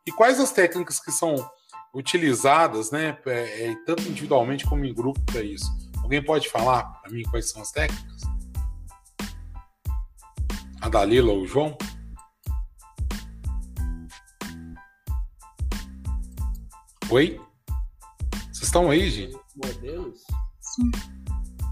[0.06, 1.34] E quais as técnicas que são
[1.92, 5.66] utilizadas, né, é, é tanto individualmente como em grupo para isso?
[6.02, 8.22] Alguém pode falar para mim quais são as técnicas?
[10.80, 11.76] A Dalila ou o João?
[17.10, 17.40] Oi?
[18.52, 19.36] Vocês estão aí, gente?
[19.56, 20.22] Modelos?
[20.60, 21.15] Sim.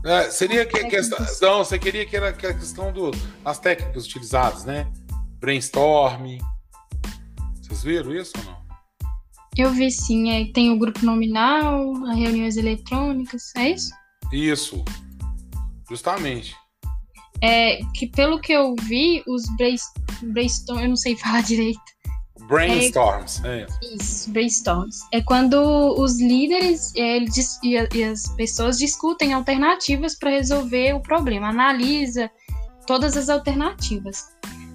[0.04, 1.18] É, seria que a questão.
[1.40, 2.92] Não, você queria que era a questão
[3.42, 4.86] das técnicas utilizadas, né?
[5.40, 6.38] Brainstorm.
[7.62, 8.64] Vocês viram isso ou não?
[9.56, 13.90] Eu vi sim, tem o grupo nominal, as reuniões eletrônicas, é isso?
[14.32, 14.84] Isso,
[15.88, 16.56] justamente
[17.44, 19.42] é, que pelo que eu vi, os
[20.22, 21.80] brainstorm, eu não sei falar direito.
[22.46, 23.66] Brainstorms, é, é.
[23.94, 25.00] Isso, brainstorms.
[25.12, 25.56] É quando
[25.98, 32.30] os líderes é, eles, e, e as pessoas discutem alternativas para resolver o problema, analisa
[32.86, 34.34] todas as alternativas.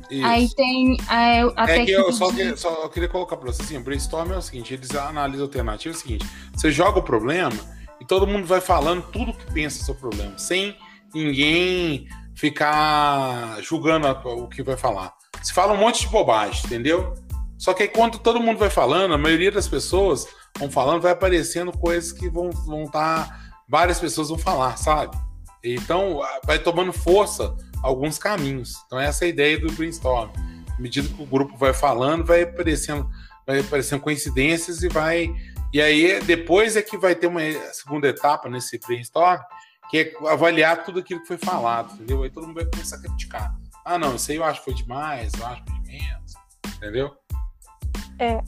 [0.09, 0.25] Isso.
[0.25, 2.57] Aí tem é, a é que eu só, de...
[2.57, 5.47] só eu queria colocar para você assim, o brainstorm é o seguinte, eles analisam a
[5.47, 7.55] alternativa é o seguinte, você joga o problema
[8.01, 10.75] e todo mundo vai falando tudo que pensa sobre o problema, sem
[11.13, 15.13] ninguém ficar julgando o que vai falar.
[15.43, 17.13] Se fala um monte de bobagem, entendeu?
[17.59, 20.25] Só que aí, quando todo mundo vai falando, a maioria das pessoas
[20.57, 22.65] vão falando, vai aparecendo coisas que vão estar.
[22.65, 25.15] Vão tá, várias pessoas vão falar, sabe?
[25.61, 28.75] Então, vai tomando força alguns caminhos.
[28.85, 30.31] Então, essa é a ideia do brainstorm.
[30.69, 33.09] À medida que o grupo vai falando, vai aparecendo,
[33.45, 35.29] vai aparecendo coincidências e vai.
[35.73, 37.41] E aí, depois é que vai ter uma
[37.73, 39.41] segunda etapa nesse brainstorm,
[39.91, 42.23] que é avaliar tudo aquilo que foi falado, entendeu?
[42.23, 43.53] Aí todo mundo vai começar a criticar.
[43.83, 46.33] Ah, não, isso aí eu acho que foi demais, eu acho que foi de menos,
[46.77, 47.17] entendeu?
[48.17, 48.41] É,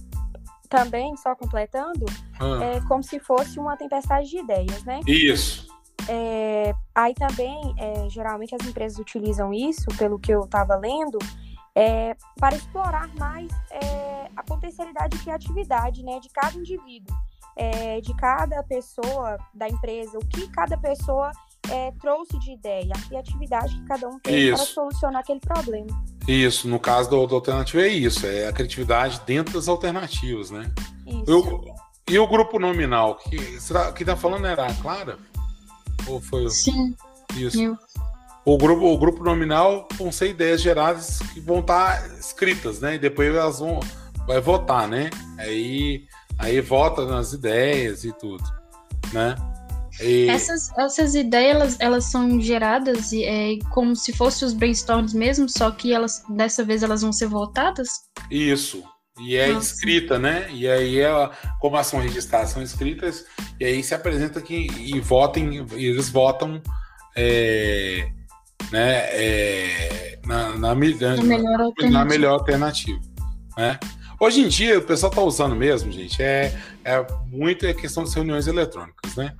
[0.69, 2.05] também, só completando,
[2.39, 2.63] ah.
[2.63, 5.01] é como se fosse uma tempestade de ideias, né?
[5.05, 5.67] Isso.
[6.07, 11.19] É, aí também, é, geralmente as empresas utilizam isso, pelo que eu estava lendo,
[11.75, 17.15] é, para explorar mais é, a potencialidade de criatividade né, de cada indivíduo,
[17.55, 21.31] é, de cada pessoa da empresa, o que cada pessoa
[21.69, 24.55] é, trouxe de ideia, a criatividade que cada um tem isso.
[24.55, 26.03] para solucionar aquele problema.
[26.27, 30.71] Isso, no caso do, do alternativo é isso, é a criatividade dentro das alternativas, né?
[31.05, 31.23] Isso.
[31.27, 31.65] Eu,
[32.09, 35.17] e o grupo nominal, que, será, que tá falando era a Clara?
[36.07, 36.95] Ou foi Sim.
[37.35, 37.61] Isso.
[37.61, 37.77] Eu.
[38.43, 42.95] O grupo, o grupo nominal vão ser ideias geradas que vão estar tá escritas, né?
[42.95, 43.79] E depois elas vão
[44.25, 45.09] vai votar, né?
[45.37, 46.05] Aí,
[46.37, 48.43] aí vota nas ideias e tudo,
[49.13, 49.35] né?
[49.99, 50.29] E...
[50.29, 55.71] Essas, essas ideias, elas, elas são geradas é, como se fossem os brainstorms mesmo, só
[55.71, 57.89] que elas dessa vez elas vão ser votadas?
[58.29, 58.83] Isso.
[59.19, 59.73] E é Nossa.
[59.73, 60.47] escrita, né?
[60.51, 63.25] E aí, ela, como elas são registradas, são escritas,
[63.59, 66.61] e aí se apresenta aqui e votem, e eles votam
[67.15, 68.09] é,
[68.71, 71.17] né, é, na, na, na, melhor
[71.89, 72.99] na, melhor alternativa.
[73.57, 73.77] Né?
[74.19, 78.13] Hoje em dia, o pessoal está usando mesmo, gente, é, é muito a questão das
[78.13, 79.35] reuniões eletrônicas, né?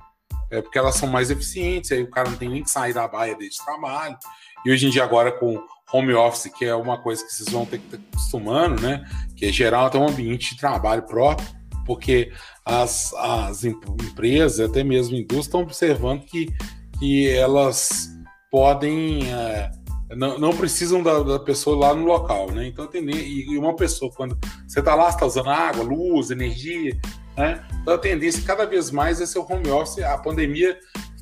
[0.52, 3.08] É porque elas são mais eficientes, aí o cara não tem nem que sair da
[3.08, 4.16] baia dele de trabalho.
[4.64, 5.58] E hoje em dia, agora com
[5.92, 9.04] home office, que é uma coisa que vocês vão ter que estar acostumando, né?
[9.34, 11.48] Que é geral até um ambiente de trabalho próprio,
[11.86, 12.30] porque
[12.64, 16.52] as, as empresas, até mesmo indústrias, estão observando que,
[16.98, 18.10] que elas
[18.50, 19.30] podem.
[19.32, 19.70] É,
[20.14, 22.66] não, não, precisam da, da, pessoa lá no local, né?
[22.66, 26.98] Então, tem, e uma pessoa, quando você está lá, está usando água, luz, energia,
[27.36, 27.64] né?
[27.80, 30.02] Então a tendência cada vez mais é ser o home office.
[30.04, 30.78] A pandemia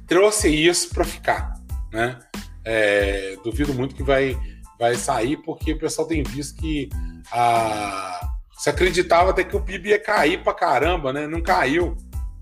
[0.07, 1.55] trouxe isso para ficar.
[1.93, 2.19] Né?
[2.65, 4.39] É, duvido muito que vai,
[4.79, 6.89] vai sair, porque o pessoal tem visto que
[7.33, 8.21] a,
[8.59, 11.27] se acreditava até que o PIB ia cair para caramba, né?
[11.27, 11.97] Não caiu.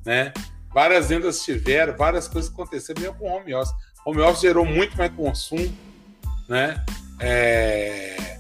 [0.05, 0.33] Né?
[0.73, 3.75] Várias vendas tiveram, várias coisas aconteceram, mesmo com o home office.
[4.05, 5.73] O home office gerou muito mais consumo,
[6.49, 6.85] né?
[7.21, 8.39] É,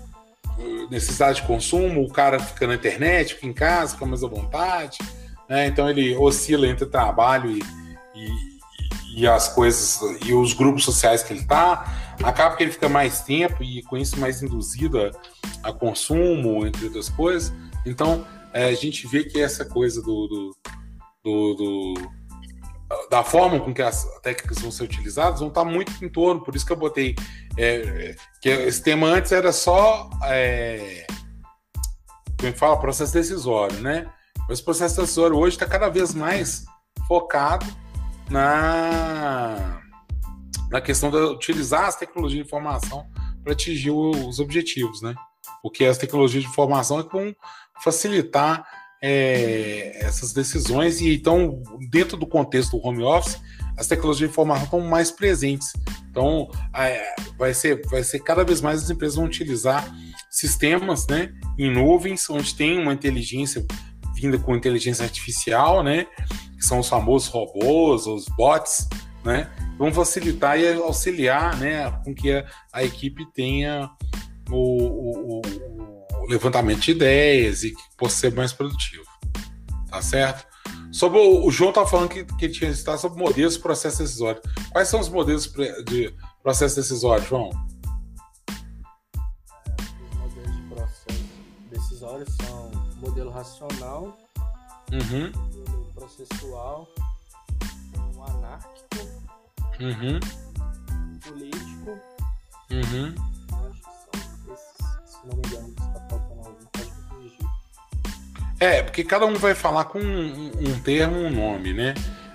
[0.90, 4.98] necessidade de consumo, o cara fica na internet, fica em casa, fica mais à vontade.
[5.48, 5.66] Né?
[5.66, 7.62] Então ele oscila entre trabalho e,
[8.14, 12.14] e, e, as coisas e os grupos sociais que ele está.
[12.22, 15.10] Acaba que ele fica mais tempo e com isso mais induzido
[15.62, 17.52] a, consumo, entre outras coisas.
[17.86, 20.56] Então é, a gente vê que essa coisa do, do,
[21.24, 22.18] do, do
[23.10, 26.56] da forma com que as técnicas vão ser utilizadas vão estar muito em torno, por
[26.56, 27.14] isso que eu botei
[27.58, 31.06] é, que esse tema antes era só é,
[32.42, 32.78] é que fala?
[32.78, 34.10] Processo decisório, né?
[34.48, 36.64] Mas o processo decisório hoje está cada vez mais
[37.06, 37.66] focado
[38.30, 39.80] na,
[40.70, 43.06] na questão de utilizar as tecnologias de informação
[43.42, 45.14] para atingir os objetivos, né?
[45.62, 47.34] Porque as tecnologias de informação é com
[47.82, 48.66] facilitar
[49.00, 53.40] é, essas decisões e então dentro do contexto do home office
[53.76, 55.72] as tecnologias de informação estão mais presentes.
[56.10, 59.88] Então é, vai ser vai ser cada vez mais as empresas vão utilizar
[60.30, 63.64] sistemas, né, em nuvens onde tem uma inteligência
[64.18, 66.06] vinda com inteligência artificial, né?
[66.56, 68.88] Que são os famosos robôs, os bots,
[69.24, 69.50] né?
[69.78, 71.90] Vão facilitar e auxiliar, né?
[72.04, 73.88] Com que a, a equipe tenha
[74.50, 79.04] o, o, o, levantamento de ideias e que possa ser mais produtivo.
[79.88, 80.46] Tá certo?
[80.90, 84.42] Sobre o, o João tá falando que, que tinha citado sobre modelos de processo decisório.
[84.72, 85.50] Quais são os modelos
[85.86, 87.50] de processo decisório, João?
[90.10, 91.24] os modelos de processo
[91.70, 92.47] decisório são
[93.38, 94.18] racional,
[94.90, 95.30] uhum.
[95.32, 96.88] modelo processual,
[98.26, 99.06] anárquico,
[99.80, 100.18] uhum.
[101.20, 102.00] político.
[102.70, 103.14] Uhum.
[103.52, 107.46] Acho que são esses, se não me engano, está faltando algum, pode corrigir.
[108.58, 111.94] É, porque cada um vai falar com um, um termo, um nome, né?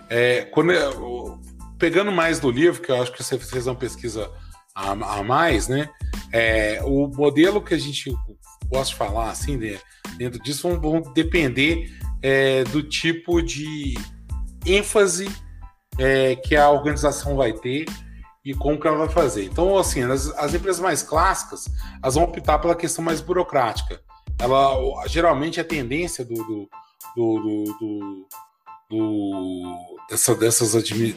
[0.09, 1.37] É, quando eu,
[1.77, 4.31] pegando mais do livro, que eu acho que você fez uma pesquisa
[4.73, 5.89] a, a mais, né?
[6.31, 8.15] É, o modelo que a gente
[8.69, 9.77] posso falar assim né,
[10.17, 13.95] dentro disso vão, vão depender é, do tipo de
[14.65, 15.29] ênfase
[15.97, 17.85] é, que a organização vai ter
[18.45, 19.45] e como que ela vai fazer.
[19.45, 21.65] Então, assim, as, as empresas mais clássicas,
[22.01, 24.01] elas vão optar pela questão mais burocrática.
[24.39, 24.75] Ela,
[25.07, 26.69] geralmente, a tendência do, do,
[27.15, 28.27] do, do,
[28.89, 30.73] do, dessa, dessas,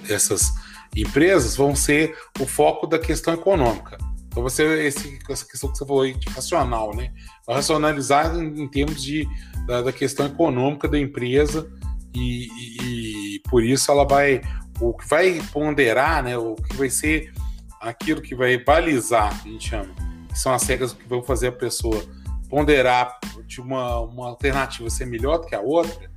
[0.07, 0.53] dessas
[0.95, 3.99] empresas vão ser o foco da questão econômica.
[4.37, 7.11] Então, você, esse, essa questão que você falou aí de racional, né?
[7.49, 9.27] Racionalizar em, em termos de,
[9.67, 11.73] da, da, questão econômica da empresa
[12.15, 14.43] e, e, e por isso ela vai
[14.79, 17.33] o que vai ponderar, né, o que vai ser
[17.81, 19.95] aquilo que vai balizar, que a gente chama,
[20.29, 22.05] que são as regras que vão fazer a pessoa
[22.51, 26.11] ponderar de uma, uma alternativa ser melhor do que a outra,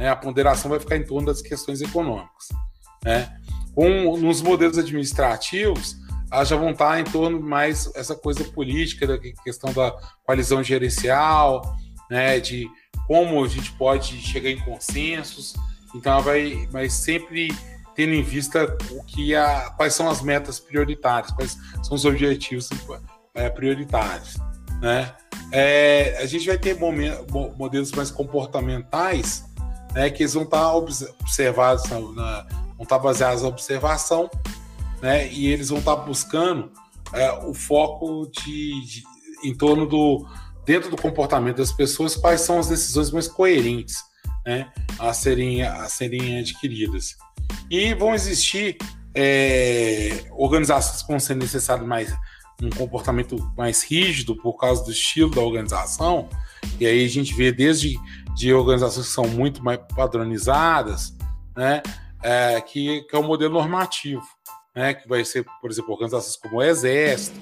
[0.00, 2.48] né, a ponderação vai ficar em torno das questões econômicas.
[3.04, 3.38] Né?
[3.74, 6.05] Com, nos modelos administrativos,
[6.44, 9.92] já vão estar em torno mais essa coisa política, da questão da
[10.24, 11.76] coalizão gerencial,
[12.10, 12.68] né, de
[13.06, 15.54] como a gente pode chegar em consensos.
[15.94, 17.48] Então, ela vai, vai sempre
[17.94, 22.68] tendo em vista o que a, quais são as metas prioritárias, quais são os objetivos
[23.34, 24.36] é, prioritários.
[24.82, 25.14] Né?
[25.52, 26.76] É, a gente vai ter
[27.56, 29.44] modelos mais comportamentais
[29.94, 34.28] né, que eles vão estar observados, na, na, vão estar baseados na observação
[35.06, 36.68] né, e eles vão estar buscando
[37.12, 39.04] é, o foco de, de,
[39.44, 40.26] em torno do
[40.64, 43.98] dentro do comportamento das pessoas quais são as decisões mais coerentes
[44.44, 47.16] né, a serem a serem adquiridas.
[47.70, 48.78] E vão existir
[49.14, 52.12] é, organizações que vão ser necessário mais
[52.60, 56.28] um comportamento mais rígido por causa do estilo da organização.
[56.80, 57.96] E aí a gente vê desde
[58.34, 61.16] de organizações que são muito mais padronizadas,
[61.56, 61.80] né,
[62.24, 64.26] é, que, que é o modelo normativo,
[64.76, 67.40] né, que vai ser, por exemplo, organizações como o Exército,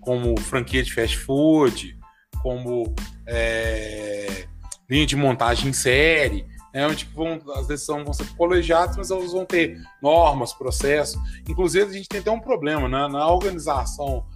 [0.00, 1.98] como franquia de fast food,
[2.42, 2.94] como
[3.26, 4.46] é,
[4.88, 9.32] linha de montagem em série, né, onde vão, as decisões vão ser colegiadas, mas elas
[9.32, 11.18] vão ter normas, processos.
[11.48, 13.08] Inclusive, a gente tem até um problema, né?
[13.08, 14.26] na organização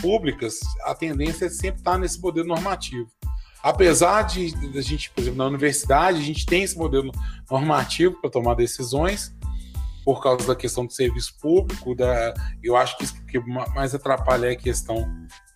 [0.00, 3.08] públicas, a tendência é sempre estar nesse modelo normativo.
[3.62, 7.12] Apesar de a gente, por exemplo, na universidade, a gente tem esse modelo
[7.50, 9.34] normativo para tomar decisões,
[10.04, 13.38] por causa da questão do serviço público, da, eu acho que isso que
[13.74, 15.06] mais atrapalha é a questão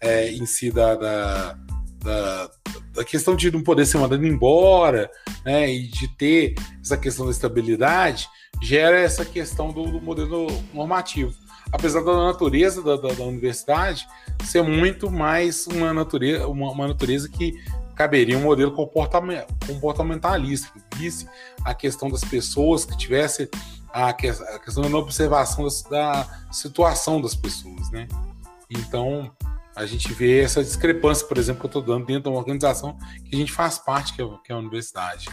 [0.00, 1.58] é, em si da, da,
[2.02, 2.50] da,
[2.92, 5.10] da questão de não poder ser mandado embora,
[5.44, 8.28] né, e de ter essa questão da estabilidade,
[8.62, 11.34] gera essa questão do, do modelo normativo.
[11.72, 14.06] Apesar da natureza da, da, da, universidade
[14.44, 17.54] ser muito mais uma natureza, uma, uma natureza que
[17.94, 21.26] caberia um modelo comportamentalista, que visse
[21.64, 23.48] a questão das pessoas, que tivesse
[23.94, 28.08] a, questão da observação da situação das pessoas, né?
[28.68, 29.30] Então,
[29.76, 32.98] a gente vê essa discrepância, por exemplo, que eu estou dando dentro de uma organização
[33.24, 35.28] que a gente faz parte, que é, que é a universidade.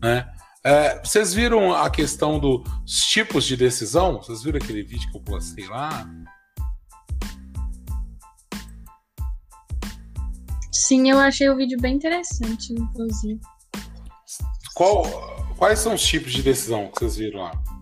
[0.00, 0.24] Né?
[0.62, 2.62] É, vocês viram a questão dos
[3.08, 4.18] tipos de decisão?
[4.18, 6.08] Vocês viram aquele vídeo que eu postei lá?
[10.70, 13.40] Sim, eu achei o vídeo bem interessante, inclusive.
[14.74, 15.04] Qual,
[15.56, 17.75] quais são os tipos de decisão que vocês viram lá?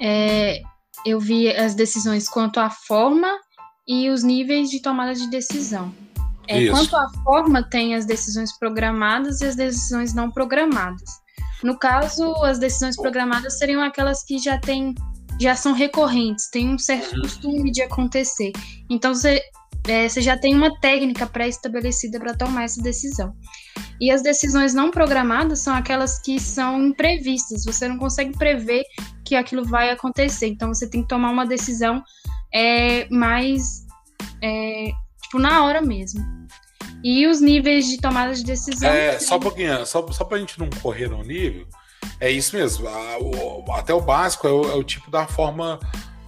[0.00, 0.60] É,
[1.04, 3.28] eu vi as decisões quanto à forma
[3.86, 5.92] e os níveis de tomada de decisão.
[6.46, 11.10] É, quanto à forma, tem as decisões programadas e as decisões não programadas.
[11.62, 14.94] No caso, as decisões programadas seriam aquelas que já têm,
[15.40, 17.22] já são recorrentes, têm um certo uhum.
[17.22, 18.52] costume de acontecer.
[18.88, 19.42] Então você,
[19.88, 23.34] é, você já tem uma técnica pré-estabelecida para tomar essa decisão.
[24.00, 27.64] E as decisões não programadas são aquelas que são imprevistas.
[27.64, 28.84] Você não consegue prever
[29.24, 30.46] que aquilo vai acontecer.
[30.46, 32.02] Então você tem que tomar uma decisão
[32.52, 33.86] é, mais
[34.42, 34.90] é,
[35.22, 36.24] tipo na hora mesmo.
[37.02, 38.90] E os níveis de tomada de decisão.
[38.90, 41.66] É, só um pouquinho, só, só pra gente não correr no nível,
[42.20, 42.88] é isso mesmo.
[42.88, 45.78] A, o, até o básico é o, é o, tipo da forma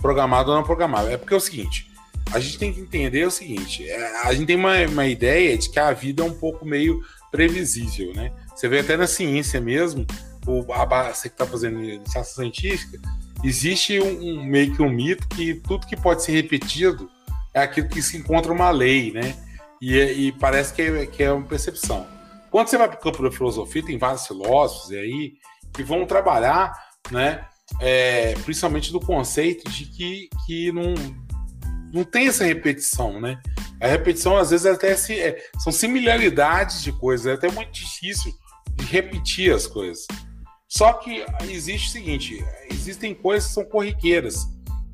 [0.00, 1.10] programada ou não programada.
[1.10, 1.89] É porque é o seguinte.
[2.32, 5.68] A gente tem que entender o seguinte: é, a gente tem uma, uma ideia de
[5.68, 7.00] que a vida é um pouco meio
[7.30, 8.32] previsível, né?
[8.54, 10.06] Você vê até na ciência mesmo,
[10.46, 13.00] o, a, você que está fazendo ciência científica,
[13.42, 17.10] existe um, um, meio que um mito que tudo que pode ser repetido
[17.54, 19.36] é aquilo que se encontra uma lei, né?
[19.80, 22.06] E, e parece que é, que é uma percepção.
[22.50, 25.34] Quando você vai para o campo da filosofia, tem vários filósofos aí
[25.72, 26.72] que vão trabalhar,
[27.10, 27.44] né?
[27.80, 30.94] É, principalmente do conceito de que, que não,
[31.92, 33.40] não tem essa repetição, né?
[33.80, 38.32] A repetição, às vezes, até se, é, são similaridades de coisas, é até muito difícil
[38.76, 40.06] de repetir as coisas.
[40.68, 44.46] Só que existe o seguinte: existem coisas que são corriqueiras,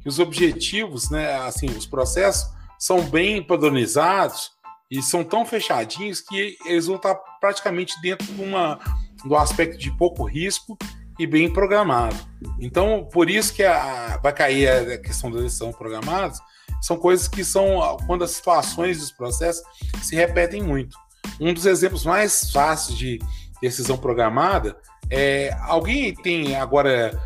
[0.02, 4.50] que os objetivos, né, assim, os processos são bem padronizados
[4.90, 8.78] e são tão fechadinhos que eles vão estar praticamente dentro de uma,
[9.24, 10.78] do aspecto de pouco risco
[11.18, 12.16] e bem programado.
[12.60, 16.38] Então, por isso que a, vai cair a questão da decisão programados,
[16.86, 19.64] são coisas que são quando as situações dos processos
[20.00, 20.96] se repetem muito.
[21.40, 23.18] Um dos exemplos mais fáceis de
[23.60, 24.76] decisão programada
[25.10, 27.20] é alguém tem agora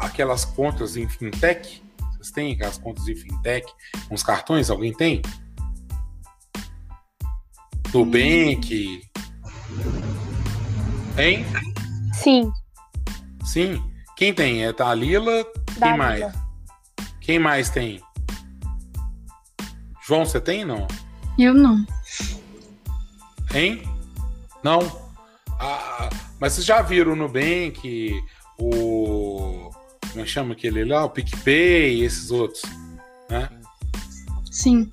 [0.00, 1.82] aquelas contas em fintech?
[2.12, 3.66] Vocês têm aquelas contas em fintech
[4.10, 4.70] os cartões?
[4.70, 5.20] Alguém tem?
[7.92, 9.02] Nubank?
[11.14, 11.44] Tem?
[12.14, 12.50] Sim.
[13.44, 13.84] Sim.
[14.16, 14.64] Quem tem?
[14.64, 15.44] É a Lila?
[15.78, 16.32] Quem mais?
[17.20, 18.00] Quem mais tem?
[20.06, 20.86] João, você tem não?
[21.38, 21.84] Eu não.
[23.54, 23.82] Hein?
[24.62, 24.80] Não?
[25.60, 26.08] Ah,
[26.40, 28.20] mas vocês já viram o Nubank,
[28.58, 29.70] o.
[30.10, 31.04] Como é que chama aquele lá?
[31.04, 32.62] O PicPay e esses outros,
[33.30, 33.48] né?
[34.50, 34.90] Sim.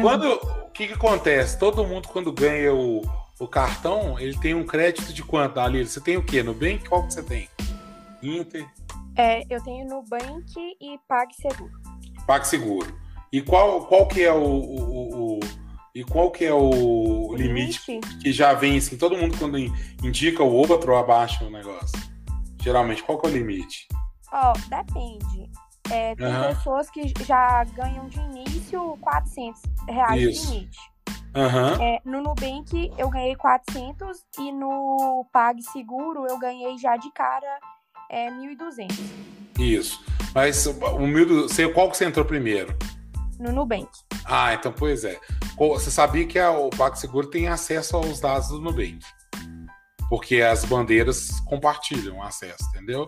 [0.00, 1.58] Quando, o que, que acontece?
[1.58, 3.02] Todo mundo, quando ganha o,
[3.38, 5.86] o cartão, ele tem um crédito de quanto, Ali?
[5.86, 6.42] Você tem o quê?
[6.42, 6.88] Nubank?
[6.88, 7.48] Qual que você tem?
[8.22, 8.66] Inter?
[9.16, 11.72] É, eu tenho Nubank e PagSeguro.
[12.26, 13.03] PagSeguro.
[13.34, 15.40] E qual, qual que é o, o, o
[15.92, 18.96] e qual que é o limite, que já vem assim?
[18.96, 21.98] Todo mundo quando indica o outro abaixa o negócio.
[22.62, 23.88] Geralmente, qual que é o limite?
[24.32, 25.50] Ó, oh, depende.
[25.90, 26.42] É, tem uhum.
[26.44, 30.46] pessoas que já ganham de início 400 reais Isso.
[30.46, 30.78] de limite.
[31.34, 31.82] Uhum.
[31.82, 37.58] É, no Nubank eu ganhei 400 e no PagSeguro eu ganhei já de cara
[38.08, 38.92] é 1.200.
[39.58, 40.04] Isso.
[40.32, 42.72] Mas o mil, qual que você entrou primeiro?
[43.44, 43.90] No Nubank.
[44.24, 45.20] Ah, então pois é.
[45.58, 49.00] Você sabia que a, o PagSeguro tem acesso aos dados do Nubank?
[50.08, 53.06] Porque as bandeiras compartilham acesso, entendeu?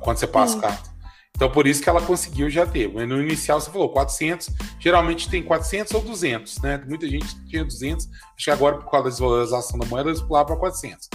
[0.00, 0.92] Quando você passa o cartão.
[1.34, 2.88] Então, por isso que ela conseguiu já ter.
[2.88, 4.48] No inicial você falou 400,
[4.78, 6.80] geralmente tem 400 ou 200, né?
[6.86, 10.46] Muita gente tinha 200, acho que agora por causa da desvalorização da moeda eles pularam
[10.46, 11.08] para 400.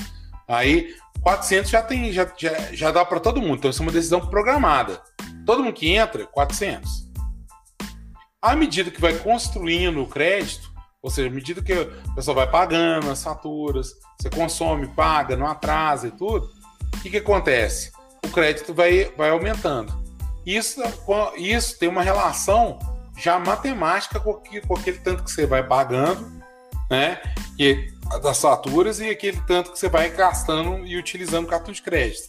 [0.49, 3.55] Aí 400 já tem, já, já, já dá para todo mundo.
[3.55, 5.01] Então isso é uma decisão programada.
[5.45, 7.12] Todo mundo que entra, 400.
[8.43, 10.69] À medida que vai construindo o crédito,
[11.01, 15.47] ou seja, à medida que a pessoa vai pagando as faturas, você consome, paga, não
[15.47, 16.51] atrasa e tudo,
[16.93, 17.93] o que, que acontece?
[18.21, 19.93] O crédito vai, vai aumentando.
[20.45, 20.81] Isso,
[21.37, 22.77] isso tem uma relação
[23.17, 24.33] já matemática com,
[24.67, 26.29] com aquele tanto que você vai pagando,
[26.91, 27.21] né?
[27.57, 32.27] E das faturas e aquele tanto que você vai gastando e utilizando cartão de crédito.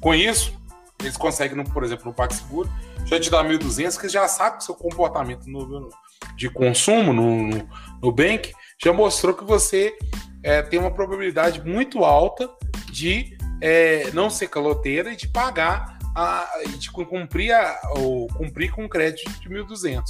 [0.00, 0.52] Com isso,
[0.98, 2.68] eles conseguem, por exemplo, no PagSeguro,
[3.06, 5.88] já te dá 1.200, que já sabe que seu comportamento no,
[6.36, 7.68] de consumo no, no,
[8.02, 8.52] no Bank
[8.82, 9.96] já mostrou que você
[10.42, 12.48] é, tem uma probabilidade muito alta
[12.90, 16.48] de é, não ser caloteira e de pagar, a,
[16.78, 20.02] de cumprir, a, ou, cumprir com crédito de 1.200.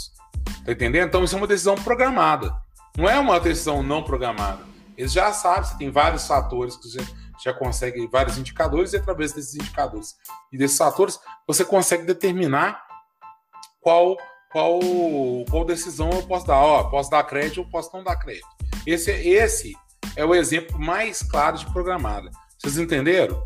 [0.65, 1.07] Tá entendendo?
[1.07, 2.55] Então isso é uma decisão programada.
[2.97, 4.61] Não é uma decisão não programada.
[4.97, 7.05] Eles já sabem, você tem vários fatores que você
[7.43, 10.15] já consegue, vários indicadores, e através desses indicadores
[10.53, 12.84] e desses fatores, você consegue determinar
[13.85, 14.17] qual,
[14.51, 14.81] qual,
[15.51, 16.59] qual decisão eu posso dar.
[16.59, 18.49] Ó, posso dar crédito ou posso não dar crédito.
[18.87, 19.77] Esse, esse
[20.17, 22.31] é o exemplo mais claro de programada.
[22.59, 23.41] Vocês entenderam?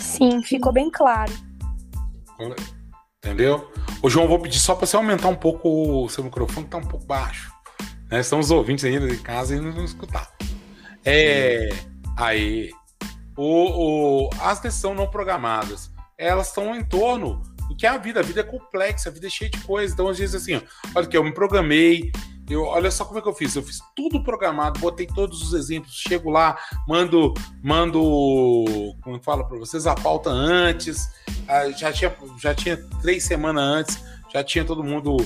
[0.00, 1.32] Sim, ficou bem claro.
[3.22, 3.70] Entendeu?
[4.02, 6.78] Ô, João, vou pedir só para você aumentar um pouco o seu microfone, que tá
[6.78, 7.52] um pouco baixo.
[8.10, 8.20] Né?
[8.20, 10.30] Estamos ouvintes ainda de casa e não escutar.
[11.04, 11.68] É,
[12.16, 12.70] aí,
[13.36, 18.20] o, o, as decisões não programadas, elas estão em torno do que é a vida.
[18.20, 19.92] A vida é complexa, a vida é cheia de coisas.
[19.92, 20.60] Então, às vezes, assim,
[20.94, 22.10] olha que eu me programei,
[22.48, 23.54] eu, olha só como é que eu fiz.
[23.56, 26.56] Eu fiz tudo programado, botei todos os exemplos, chego lá,
[26.86, 28.00] mando, mando,
[29.02, 31.08] como eu falo para vocês, a pauta antes.
[31.48, 35.16] Ah, já tinha, já tinha três semanas antes, já tinha todo mundo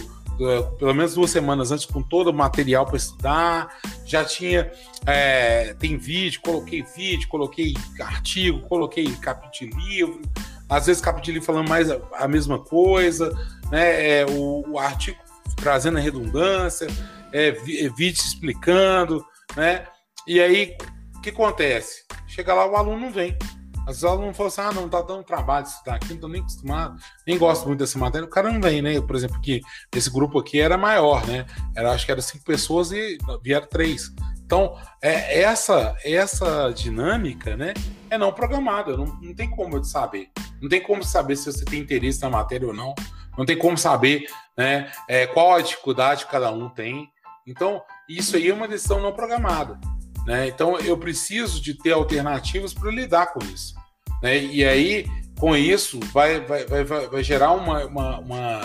[0.41, 3.69] é, pelo menos duas semanas antes com todo o material para estudar.
[4.07, 4.71] Já tinha.
[5.07, 10.23] É, tem vídeo, coloquei vídeo, coloquei artigo, coloquei capítulo de livro.
[10.71, 13.37] Às vezes capítulo de falando mais a, a mesma coisa,
[13.73, 14.21] né?
[14.21, 15.19] É, o, o, artigo
[15.57, 16.87] trazendo a redundância,
[17.33, 19.25] é, é, vídeo explicando,
[19.57, 19.85] né?
[20.27, 20.77] E aí,
[21.17, 22.05] o que acontece?
[22.29, 23.37] Chega lá, o aluno não vem.
[23.81, 26.29] Às vezes o aluno fala assim: ah, não tá dando trabalho estudar aqui, não tô
[26.29, 26.97] nem acostumado,
[27.27, 28.27] nem gosto muito dessa matéria.
[28.27, 29.01] O cara não vem, né?
[29.01, 29.61] Por exemplo, que
[29.93, 31.47] esse grupo aqui era maior, né?
[31.75, 34.13] Era, acho que era cinco pessoas e vieram três.
[34.45, 37.73] Então, é, essa essa dinâmica, né,
[38.09, 38.97] é não programada.
[38.97, 40.31] Não, não tem como eu saber.
[40.61, 42.95] Não tem como saber se você tem interesse na matéria ou não.
[43.37, 47.09] Não tem como saber né, é, qual a dificuldade que cada um tem.
[47.47, 49.81] Então, isso aí é uma decisão não programada.
[50.27, 50.49] Né?
[50.49, 53.75] Então, eu preciso de ter alternativas para lidar com isso.
[54.23, 54.45] Né?
[54.45, 55.07] E aí
[55.41, 58.61] com isso, vai, vai, vai, vai gerar uma, uma, uma,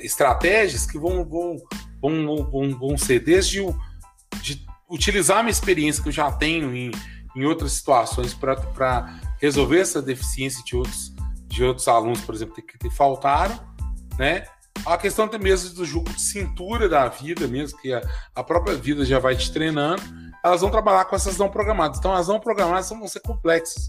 [0.00, 1.56] estratégias que vão, vão,
[2.00, 3.74] vão, vão, vão ser desde o,
[4.42, 6.90] de utilizar minha experiência que eu já tenho em,
[7.34, 11.12] em outras situações para resolver essa deficiência de outros,
[11.46, 13.58] de outros alunos, por exemplo, que, que faltaram,
[14.18, 14.44] né?
[14.86, 18.00] A questão até mesmo do jogo de cintura da vida, mesmo que a,
[18.34, 20.02] a própria vida já vai te treinando,
[20.44, 21.98] elas vão trabalhar com essas não programadas.
[21.98, 23.86] Então, as não programadas vão ser complexas.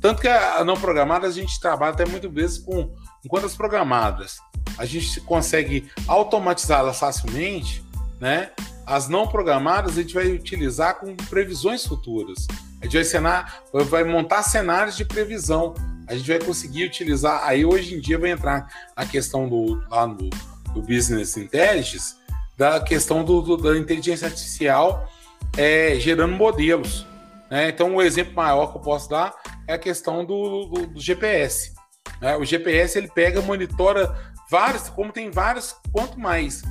[0.00, 2.92] Tanto que a não programada a gente trabalha até muitas vezes com,
[3.24, 4.36] enquanto as programadas
[4.76, 7.82] a gente consegue automatizá-las facilmente,
[8.20, 8.50] né?
[8.86, 12.46] As não programadas a gente vai utilizar com previsões futuras.
[12.80, 15.74] A gente vai, cenar, vai montar cenários de previsão.
[16.06, 17.42] A gente vai conseguir utilizar.
[17.44, 20.28] Aí hoje em dia vai entrar a questão do, lá no,
[20.74, 22.16] do Business Intelligence,
[22.58, 25.08] da questão do, do da inteligência artificial
[25.56, 27.06] é, gerando modelos.
[27.50, 27.68] Né?
[27.68, 29.34] Então, o um exemplo maior que eu posso dar
[29.66, 31.72] é a questão do, do, do GPS.
[32.20, 32.36] Né?
[32.36, 34.14] O GPS ele pega, monitora
[34.50, 36.62] vários, como tem vários, quanto mais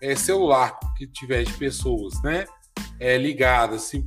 [0.00, 2.44] é, celular que tiver de pessoas, né,
[2.98, 4.02] é, ligadas e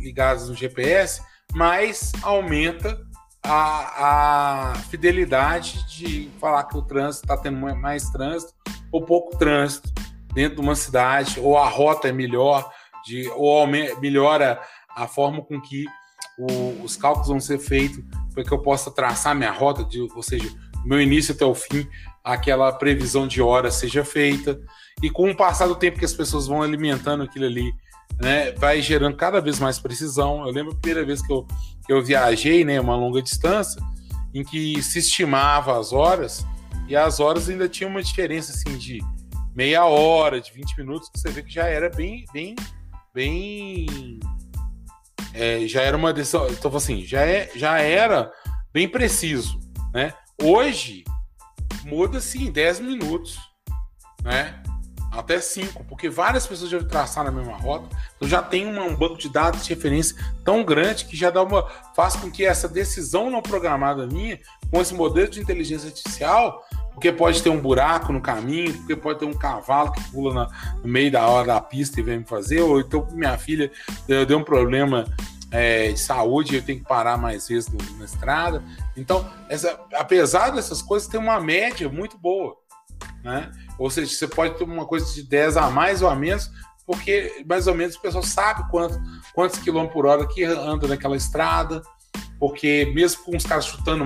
[0.00, 1.22] ligadas no GPS,
[1.54, 3.00] mais aumenta
[3.42, 8.52] a, a fidelidade de falar que o trânsito está tendo mais trânsito
[8.92, 9.90] ou pouco trânsito
[10.34, 12.70] dentro de uma cidade, ou a rota é melhor,
[13.04, 14.60] de, ou melhora
[14.94, 15.86] a forma com que
[16.38, 20.22] o, os cálculos vão ser feitos para que eu possa traçar minha rota, de, ou
[20.22, 20.48] seja,
[20.84, 21.88] meu início até o fim,
[22.28, 24.60] aquela previsão de hora seja feita.
[25.02, 27.72] E com o passar do tempo que as pessoas vão alimentando aquilo ali,
[28.20, 30.46] né, vai gerando cada vez mais precisão.
[30.46, 31.46] Eu lembro a primeira vez que eu,
[31.86, 33.82] que eu viajei, né, uma longa distância,
[34.34, 36.44] em que se estimava as horas,
[36.86, 39.02] e as horas ainda tinha uma diferença assim de
[39.54, 42.54] meia hora, de 20 minutos, que você vê que já era bem, bem,
[43.14, 44.20] bem
[45.32, 48.30] é, já era uma decisão, então assim, já, é, já era
[48.72, 49.58] bem preciso,
[49.94, 50.12] né?
[50.42, 51.04] Hoje
[51.88, 53.38] muda-se em 10 minutos,
[54.22, 54.62] né?
[55.10, 58.94] Até 5, porque várias pessoas já traçaram na mesma rota, então já tem uma, um
[58.94, 60.14] banco de dados de referência
[60.44, 61.66] tão grande que já dá uma
[61.96, 64.38] faz com que essa decisão não programada minha,
[64.70, 66.62] com esse modelo de inteligência artificial,
[66.92, 70.74] porque pode ter um buraco no caminho, porque pode ter um cavalo que pula na,
[70.82, 73.70] no meio da hora da pista e vem me fazer, ou então minha filha
[74.06, 75.06] deu, deu um problema
[75.50, 78.62] é, de saúde, eu tenho que parar mais vezes na estrada.
[78.96, 82.56] Então, essa, apesar dessas coisas, tem uma média muito boa.
[83.22, 83.50] Né?
[83.78, 86.50] Ou seja, você pode ter uma coisa de 10 a mais ou a menos,
[86.86, 89.00] porque mais ou menos o pessoal sabe quanto,
[89.34, 91.82] quantos quilômetros por hora que anda naquela estrada,
[92.38, 94.04] porque mesmo com uns caras chutando,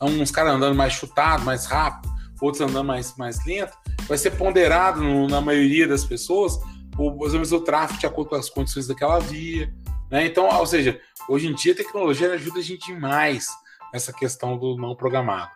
[0.00, 3.72] uns caras andando mais chutado, mais rápido, outros andando mais, mais lento,
[4.08, 6.58] vai ser ponderado no, na maioria das pessoas
[7.00, 9.72] ou menos o tráfego de acordo com as condições daquela via.
[10.10, 10.26] Né?
[10.26, 13.46] Então, ou seja, hoje em dia a tecnologia ajuda a gente demais
[13.92, 15.50] nessa questão do não programado,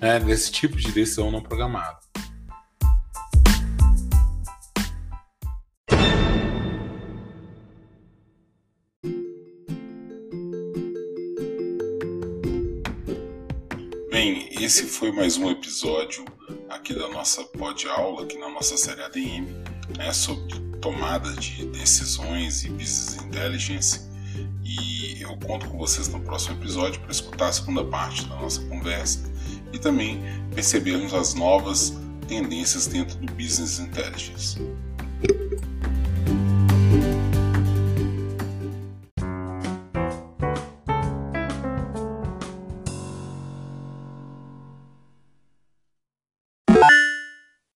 [0.00, 0.18] né?
[0.18, 2.00] desse tipo de decisão não programada.
[14.10, 16.24] Bem, esse foi mais um episódio
[16.70, 19.46] aqui da nossa pod aula, aqui na nossa série ADM,
[19.96, 24.00] né, sobre tomada de decisões e business intelligence.
[24.64, 28.60] E eu conto com vocês no próximo episódio para escutar a segunda parte da nossa
[28.64, 29.20] conversa
[29.72, 30.20] e também
[30.54, 31.94] percebermos as novas
[32.28, 34.58] tendências dentro do business intelligence.